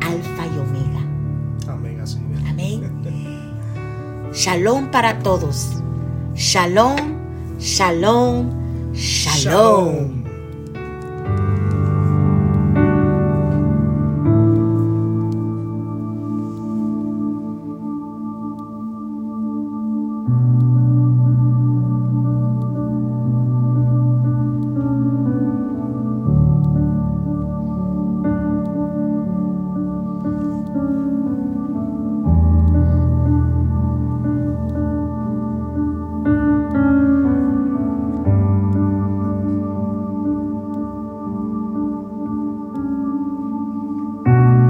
Alfa 0.00 0.46
y 0.46 0.58
Omega. 0.58 1.70
Amén, 1.70 2.00
así. 2.00 2.18
Amén. 2.48 2.80
Shalom 4.32 4.90
para 4.90 5.18
todos. 5.18 5.82
Shalom, 6.34 6.96
shalom, 7.58 8.48
shalom. 8.94 9.36
shalom. 9.36 10.19